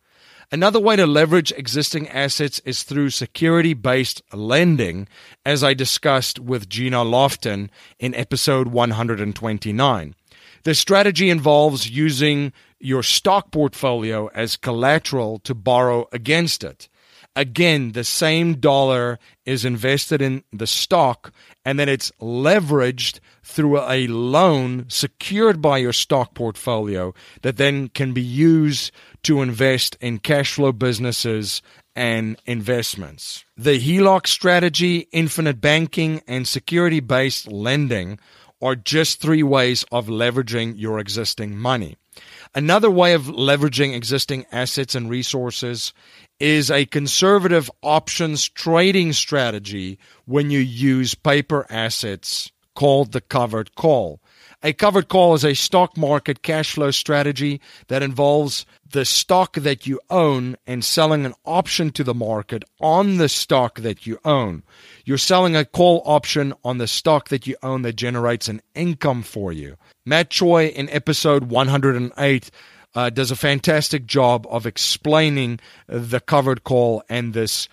Another 0.50 0.80
way 0.80 0.96
to 0.96 1.06
leverage 1.06 1.52
existing 1.52 2.08
assets 2.08 2.62
is 2.64 2.84
through 2.84 3.10
security 3.10 3.74
based 3.74 4.22
lending, 4.32 5.10
as 5.46 5.62
I 5.62 5.74
discussed 5.74 6.40
with 6.40 6.70
Gina 6.70 7.04
Lofton 7.04 7.70
in 8.00 8.16
episode 8.16 8.70
129. 8.70 10.16
The 10.64 10.74
strategy 10.74 11.30
involves 11.30 11.90
using 11.90 12.54
your 12.80 13.04
stock 13.04 13.52
portfolio 13.52 14.28
as 14.28 14.56
collateral 14.56 15.40
to 15.40 15.54
borrow 15.54 16.08
against 16.14 16.64
it. 16.64 16.88
Again, 17.36 17.92
the 17.92 18.06
same 18.06 18.56
dollar 18.56 19.20
is 19.46 19.66
invested 19.66 20.22
in 20.22 20.44
the 20.54 20.66
stock 20.66 21.34
and 21.68 21.78
then 21.78 21.90
it's 21.90 22.14
leveraged 22.22 23.20
through 23.44 23.82
a 23.82 24.08
loan 24.08 24.86
secured 24.88 25.62
by 25.62 25.78
your 25.78 25.92
stock 25.92 26.34
portfolio 26.34 27.14
that 27.42 27.58
then 27.58 27.90
can 27.90 28.14
be 28.14 28.22
used 28.22 28.90
to 29.24 29.42
invest 29.42 29.98
in 30.00 30.18
cash 30.18 30.54
flow 30.54 30.72
businesses 30.72 31.62
and 31.94 32.42
investments. 32.46 33.44
The 33.58 33.78
HELOC 33.78 34.28
strategy, 34.28 35.10
infinite 35.12 35.60
banking, 35.60 36.22
and 36.26 36.48
security 36.48 37.02
based 37.02 37.52
lending 37.52 38.18
are 38.62 38.78
just 38.78 39.20
three 39.20 39.44
ways 39.44 39.84
of 39.92 40.08
leveraging 40.08 40.76
your 40.78 41.00
existing 41.00 41.58
money. 41.58 41.98
Another 42.56 42.90
way 42.90 43.14
of 43.14 43.24
leveraging 43.24 43.94
existing 43.94 44.46
assets 44.54 44.96
and 44.96 45.10
resources 45.10 45.94
is 46.40 46.70
a 46.70 46.86
conservative 46.86 47.70
options 47.82 48.48
trading 48.48 49.14
strategy 49.14 49.98
when 50.26 50.52
you 50.52 50.60
use 50.60 51.16
paper 51.16 51.66
assets 51.70 52.52
called 52.76 53.12
the 53.12 53.22
covered 53.22 53.74
call. 53.76 54.22
A 54.64 54.74
covered 54.74 55.08
call 55.08 55.34
is 55.34 55.46
a 55.46 55.54
stock 55.54 55.98
market 55.98 56.42
cash 56.42 56.74
flow 56.74 56.92
strategy 56.92 57.62
that 57.88 58.04
involves 58.04 58.66
the 58.92 59.06
stock 59.06 59.54
that 59.54 59.86
you 59.86 60.00
own 60.10 60.56
and 60.66 60.84
selling 60.84 61.26
an 61.26 61.34
option 61.46 61.92
to 61.92 62.04
the 62.04 62.14
market 62.14 62.64
on 62.80 63.18
the 63.18 63.30
stock 63.30 63.80
that 63.80 64.06
you 64.06 64.20
own. 64.26 64.64
You're 65.06 65.18
selling 65.18 65.56
a 65.56 65.66
call 65.66 66.02
option 66.06 66.54
on 66.64 66.78
the 66.78 66.88
stock 66.88 67.30
that 67.30 67.46
you 67.46 67.56
own 67.62 67.82
that 67.84 67.96
generates 67.96 68.48
an 68.48 68.62
income 68.74 69.24
for 69.24 69.52
you. 69.52 69.76
Matt 70.06 70.30
Choi 70.30 70.68
in 70.68 70.90
episode 70.90 71.46
108 71.46 72.52
uh, 72.96 73.10
does 73.10 73.32
a 73.32 73.36
fantastic 73.36 74.06
job 74.06 74.48
of 74.50 74.66
explaining 74.66 75.60
the 75.88 76.20
covered 76.20 76.64
call 76.64 77.04
and 77.10 77.34
this 77.34 77.68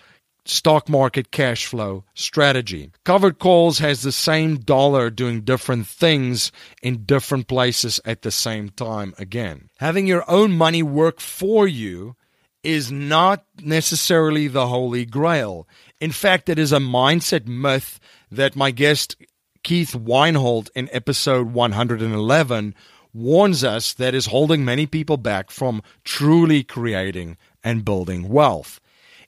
stock 0.47 0.89
market 0.89 1.31
cash 1.31 1.67
flow 1.67 2.05
strategy. 2.15 2.91
Covered 3.05 3.39
calls 3.39 3.79
has 3.79 4.03
the 4.03 4.13
same 4.13 4.57
dollar 4.57 5.11
doing 5.11 5.41
different 5.41 5.87
things 5.87 6.53
in 6.83 7.05
different 7.05 7.49
places 7.49 8.01
at 8.05 8.23
the 8.23 8.31
same 8.31 8.69
time 8.69 9.15
again. 9.19 9.71
Having 9.79 10.07
your 10.07 10.29
own 10.31 10.53
money 10.53 10.83
work 10.83 11.21
for 11.21 11.67
you 11.67 12.17
is 12.63 12.91
not 12.91 13.45
necessarily 13.63 14.49
the 14.49 14.67
holy 14.67 15.05
grail. 15.05 15.69
In 16.01 16.11
fact, 16.11 16.49
it 16.49 16.59
is 16.59 16.73
a 16.73 16.79
mindset 16.79 17.47
myth 17.47 18.01
that 18.31 18.57
my 18.57 18.71
guest 18.71 19.17
Keith 19.63 19.95
Weinhold 19.95 20.71
in 20.75 20.89
episode 20.93 21.53
111 21.53 22.75
warns 23.15 23.63
us 23.65 23.95
that 23.95 24.15
is 24.15 24.27
holding 24.27 24.65
many 24.65 24.87
people 24.87 25.17
back 25.17 25.51
from 25.51 25.83
truly 26.03 26.63
creating 26.63 27.37
and 27.63 27.85
building 27.85 28.29
wealth. 28.29 28.81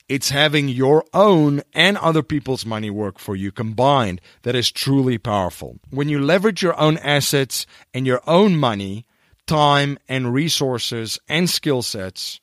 It's 0.08 0.30
having 0.30 0.68
your 0.68 1.04
own 1.14 1.62
and 1.72 1.96
other 1.96 2.22
people's 2.22 2.66
money 2.66 2.90
work 2.90 3.18
for 3.18 3.34
you 3.34 3.50
combined 3.50 4.20
that 4.42 4.54
is 4.54 4.70
truly 4.70 5.18
powerful. 5.18 5.78
When 5.90 6.08
you 6.08 6.20
leverage 6.20 6.62
your 6.62 6.78
own 6.78 6.98
assets 6.98 7.66
and 7.94 8.06
your 8.06 8.20
own 8.26 8.56
money, 8.56 9.06
time 9.46 9.98
and 10.08 10.32
resources 10.32 11.18
and 11.28 11.48
skill 11.48 11.82
sets, 11.82 12.40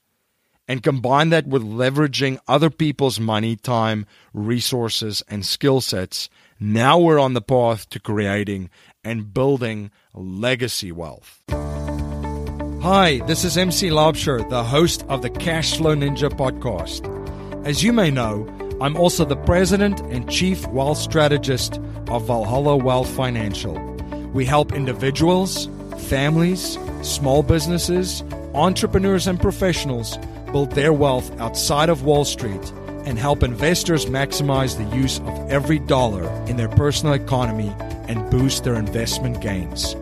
and 0.67 0.83
combine 0.83 1.29
that 1.29 1.45
with 1.47 1.61
leveraging 1.61 2.39
other 2.47 2.69
people's 2.69 3.19
money, 3.19 3.55
time, 3.55 4.05
resources, 4.33 5.21
and 5.27 5.45
skill 5.45 5.81
sets, 5.81 6.29
now 6.63 6.97
we're 6.97 7.19
on 7.19 7.33
the 7.33 7.41
path 7.41 7.89
to 7.89 7.99
creating 7.99 8.69
and 9.03 9.33
building 9.33 9.91
legacy 10.13 10.93
wealth. 10.93 11.41
Hi, 12.81 13.21
this 13.27 13.43
is 13.43 13.57
MC 13.57 13.89
Laubscher, 13.89 14.49
the 14.49 14.63
host 14.63 15.03
of 15.09 15.21
the 15.21 15.29
Cashflow 15.29 15.93
Ninja 15.97 16.29
podcast. 16.29 17.05
As 17.65 17.83
you 17.83 17.91
may 17.91 18.09
know, 18.09 18.47
I'm 18.79 18.95
also 18.95 19.25
the 19.25 19.35
president 19.35 19.99
and 20.03 20.29
chief 20.29 20.65
wealth 20.67 20.99
strategist 20.99 21.81
of 22.07 22.27
Valhalla 22.27 22.77
Wealth 22.77 23.09
Financial. 23.09 23.77
We 24.33 24.45
help 24.45 24.71
individuals, 24.71 25.67
families, 26.07 26.77
small 27.01 27.43
businesses, 27.43 28.23
entrepreneurs, 28.53 29.27
and 29.27 29.37
professionals 29.37 30.17
build 30.53 30.71
their 30.71 30.93
wealth 30.93 31.37
outside 31.41 31.89
of 31.89 32.03
Wall 32.03 32.23
Street 32.23 32.71
and 33.05 33.17
help 33.17 33.43
investors 33.43 34.05
maximize 34.05 34.77
the 34.77 34.95
use 34.95 35.19
of 35.19 35.49
every 35.49 35.79
dollar 35.79 36.29
in 36.47 36.57
their 36.57 36.69
personal 36.69 37.13
economy 37.13 37.73
and 38.07 38.29
boost 38.29 38.63
their 38.63 38.75
investment 38.75 39.41
gains. 39.41 39.95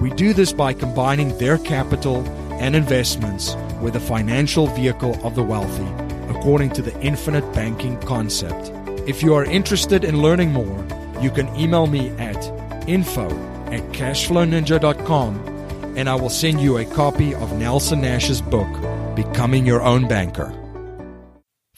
We 0.00 0.10
do 0.10 0.32
this 0.32 0.52
by 0.52 0.74
combining 0.74 1.36
their 1.38 1.58
capital 1.58 2.26
and 2.60 2.76
investments 2.76 3.54
with 3.80 3.94
the 3.94 4.00
financial 4.00 4.66
vehicle 4.66 5.18
of 5.26 5.34
the 5.34 5.42
wealthy 5.42 5.86
according 6.28 6.70
to 6.70 6.82
the 6.82 6.98
infinite 7.00 7.52
banking 7.52 7.98
concept. 8.00 8.72
If 9.08 9.22
you 9.22 9.34
are 9.34 9.44
interested 9.44 10.04
in 10.04 10.22
learning 10.22 10.52
more, 10.52 10.86
you 11.20 11.30
can 11.30 11.54
email 11.56 11.86
me 11.86 12.10
at 12.10 12.36
info 12.88 13.28
at 13.70 13.80
cashflowninja.com 13.92 15.58
and 15.96 16.08
I 16.08 16.14
will 16.14 16.30
send 16.30 16.60
you 16.60 16.78
a 16.78 16.84
copy 16.84 17.34
of 17.34 17.58
Nelson 17.58 18.02
Nash's 18.02 18.40
book, 18.40 18.68
Becoming 19.16 19.66
Your 19.66 19.82
Own 19.82 20.06
Banker. 20.06 20.54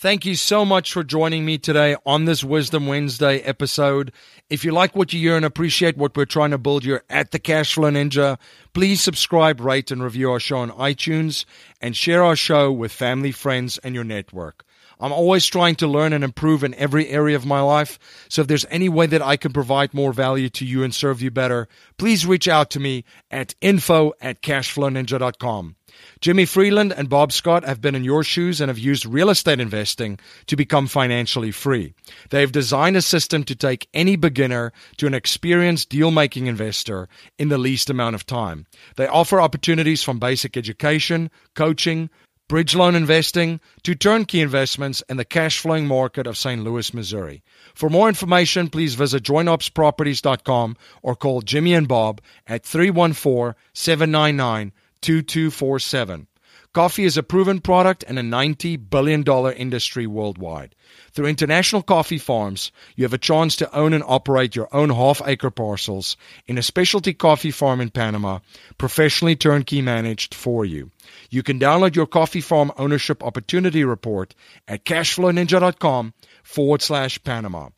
Thank 0.01 0.25
you 0.25 0.35
so 0.35 0.65
much 0.65 0.95
for 0.95 1.05
joining 1.05 1.45
me 1.45 1.59
today 1.59 1.95
on 2.07 2.25
this 2.25 2.43
Wisdom 2.43 2.87
Wednesday 2.87 3.41
episode. 3.41 4.13
If 4.49 4.65
you 4.65 4.73
like 4.73 4.97
what 4.97 5.13
you 5.13 5.21
hear 5.21 5.37
and 5.37 5.45
appreciate 5.45 5.99
what 5.99 6.17
we're 6.17 6.25
trying 6.25 6.53
to 6.53 6.57
build 6.57 6.85
here 6.85 7.03
at 7.11 7.33
the 7.33 7.39
Cashflow 7.39 7.93
Ninja, 7.93 8.39
please 8.73 9.03
subscribe, 9.03 9.61
rate, 9.61 9.91
and 9.91 10.03
review 10.03 10.31
our 10.31 10.41
show 10.41 10.57
on 10.57 10.71
iTunes 10.71 11.45
and 11.83 11.95
share 11.95 12.25
our 12.25 12.35
show 12.35 12.73
with 12.73 12.93
family, 12.93 13.31
friends, 13.31 13.77
and 13.77 13.95
your 13.95 14.05
network. 14.05 14.65
I'm 14.99 15.13
always 15.13 15.45
trying 15.45 15.75
to 15.77 15.87
learn 15.87 16.15
and 16.15 16.25
improve 16.25 16.65
in 16.65 16.75
every 16.77 17.09
area 17.09 17.37
of 17.37 17.45
my 17.45 17.61
life. 17.61 17.99
So 18.31 18.41
if 18.41 18.49
there's 18.49 18.65
any 18.71 18.89
way 18.89 19.05
that 19.05 19.21
I 19.21 19.37
can 19.37 19.53
provide 19.53 19.93
more 19.93 20.15
value 20.15 20.49
to 20.49 20.65
you 20.65 20.83
and 20.83 20.95
serve 20.95 21.21
you 21.21 21.31
better, 21.31 21.69
please 21.99 22.25
reach 22.25 22.49
out 22.49 22.71
to 22.71 22.81
me 22.81 23.05
at 23.31 23.55
info 23.61 24.15
at 24.23 24.41
cashflowninja.com. 24.41 25.77
Jimmy 26.21 26.45
Freeland 26.45 26.93
and 26.93 27.09
Bob 27.09 27.33
Scott 27.33 27.65
have 27.65 27.81
been 27.81 27.95
in 27.95 28.05
your 28.05 28.23
shoes 28.23 28.61
and 28.61 28.69
have 28.69 28.79
used 28.79 29.07
real 29.07 29.31
estate 29.31 29.59
investing 29.59 30.19
to 30.47 30.55
become 30.55 30.87
financially 30.87 31.51
free. 31.51 31.95
They've 32.29 32.53
designed 32.53 32.99
a 32.99 33.03
system 33.03 33.43
to 33.45 33.57
take 33.57 33.89
any 33.95 34.17
beginner 34.17 34.75
to 34.99 35.07
an 35.07 35.15
experienced 35.15 35.89
deal 35.89 36.11
making 36.11 36.47
investor 36.47 37.09
in 37.39 37.49
the 37.49 37.57
least 37.57 37.89
amount 37.89 38.17
of 38.17 38.27
time. 38.27 38.67
They 38.97 39.07
offer 39.07 39.41
opportunities 39.41 40.03
from 40.03 40.19
basic 40.19 40.59
education, 40.59 41.31
coaching, 41.55 42.11
bridge 42.49 42.75
loan 42.75 42.97
investing 42.97 43.59
to 43.85 43.95
turnkey 43.95 44.43
investments 44.43 45.03
in 45.09 45.17
the 45.17 45.25
cash 45.25 45.59
flowing 45.59 45.87
market 45.87 46.27
of 46.27 46.37
St. 46.37 46.63
Louis, 46.63 46.93
Missouri. 46.93 47.43
For 47.75 47.89
more 47.89 48.09
information, 48.09 48.69
please 48.69 48.95
visit 48.95 49.23
jointopsproperties.com 49.23 50.77
or 51.03 51.17
call 51.17 51.41
Jimmy 51.41 51.73
and 51.73 51.89
Bob 51.89 52.21
at 52.47 52.67
314 52.67 53.55
799 53.73 54.73
2247. 55.03 56.27
Coffee 56.73 57.05
is 57.05 57.17
a 57.17 57.25
proven 57.25 57.61
product 57.61 58.05
and 58.07 58.17
a 58.17 58.23
$90 58.23 58.91
billion 58.91 59.25
industry 59.57 60.07
worldwide. 60.07 60.77
Through 61.11 61.27
International 61.27 61.83
Coffee 61.83 62.17
Farms, 62.19 62.71
you 62.95 63.05
have 63.05 63.13
a 63.13 63.19
chance 63.19 63.57
to 63.57 63.77
own 63.77 63.93
and 63.93 64.05
operate 64.07 64.55
your 64.55 64.69
own 64.73 64.91
half 64.91 65.21
acre 65.27 65.51
parcels 65.51 66.17
in 66.47 66.59
a 66.59 66.63
specialty 66.63 67.13
coffee 67.13 67.51
farm 67.51 67.81
in 67.81 67.91
Panama, 67.91 68.39
professionally 68.79 69.35
turnkey 69.35 69.83
managed 69.83 70.33
for 70.33 70.65
you. 70.65 70.93
You 71.29 71.43
can 71.43 71.59
download 71.59 71.97
your 71.97 72.07
coffee 72.07 72.41
farm 72.41 72.71
ownership 72.77 73.25
opportunity 73.25 73.83
report 73.83 74.37
at 74.69 74.85
cashflowninja.com 74.85 76.15
forward 76.45 76.83
slash 76.83 77.21
Panama. 77.25 77.71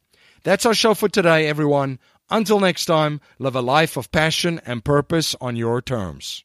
That's 0.43 0.67
our 0.67 0.75
show 0.75 0.93
for 0.93 1.09
today, 1.09 1.49
everyone. 1.49 1.99
Until 2.29 2.61
next 2.61 2.85
time, 2.85 3.23
live 3.39 3.57
a 3.57 3.63
life 3.63 3.97
of 3.97 4.13
passion 4.13 4.61
and 4.67 4.85
purpose 4.85 5.35
on 5.41 5.57
your 5.57 5.81
terms. 5.81 6.45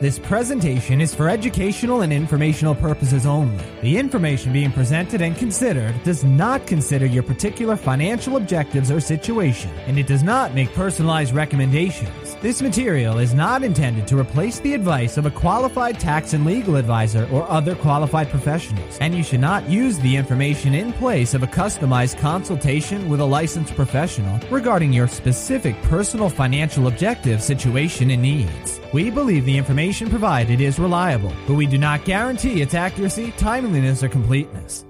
This 0.00 0.16
presentation 0.16 1.00
is 1.00 1.12
for 1.12 1.28
educational 1.28 2.02
and 2.02 2.12
informational 2.12 2.76
purposes 2.76 3.26
only. 3.26 3.64
The 3.82 3.98
information 3.98 4.52
being 4.52 4.70
presented 4.70 5.20
and 5.20 5.36
considered 5.36 6.00
does 6.04 6.22
not 6.22 6.68
consider 6.68 7.04
your 7.04 7.24
particular 7.24 7.74
financial 7.74 8.36
objectives 8.36 8.92
or 8.92 9.00
situation, 9.00 9.72
and 9.88 9.98
it 9.98 10.06
does 10.06 10.22
not 10.22 10.54
make 10.54 10.72
personalized 10.72 11.34
recommendations. 11.34 12.27
This 12.40 12.62
material 12.62 13.18
is 13.18 13.34
not 13.34 13.64
intended 13.64 14.06
to 14.06 14.16
replace 14.16 14.60
the 14.60 14.72
advice 14.72 15.16
of 15.16 15.26
a 15.26 15.30
qualified 15.30 15.98
tax 15.98 16.34
and 16.34 16.46
legal 16.46 16.76
advisor 16.76 17.28
or 17.32 17.50
other 17.50 17.74
qualified 17.74 18.28
professionals, 18.28 18.96
and 19.00 19.12
you 19.12 19.24
should 19.24 19.40
not 19.40 19.68
use 19.68 19.98
the 19.98 20.14
information 20.14 20.72
in 20.72 20.92
place 20.92 21.34
of 21.34 21.42
a 21.42 21.48
customized 21.48 22.16
consultation 22.18 23.08
with 23.08 23.18
a 23.18 23.24
licensed 23.24 23.74
professional 23.74 24.38
regarding 24.52 24.92
your 24.92 25.08
specific 25.08 25.74
personal 25.82 26.28
financial 26.28 26.86
objective, 26.86 27.42
situation, 27.42 28.08
and 28.10 28.22
needs. 28.22 28.78
We 28.92 29.10
believe 29.10 29.44
the 29.44 29.58
information 29.58 30.08
provided 30.08 30.60
is 30.60 30.78
reliable, 30.78 31.32
but 31.48 31.54
we 31.54 31.66
do 31.66 31.76
not 31.76 32.04
guarantee 32.04 32.62
its 32.62 32.72
accuracy, 32.72 33.32
timeliness, 33.32 34.04
or 34.04 34.08
completeness. 34.08 34.84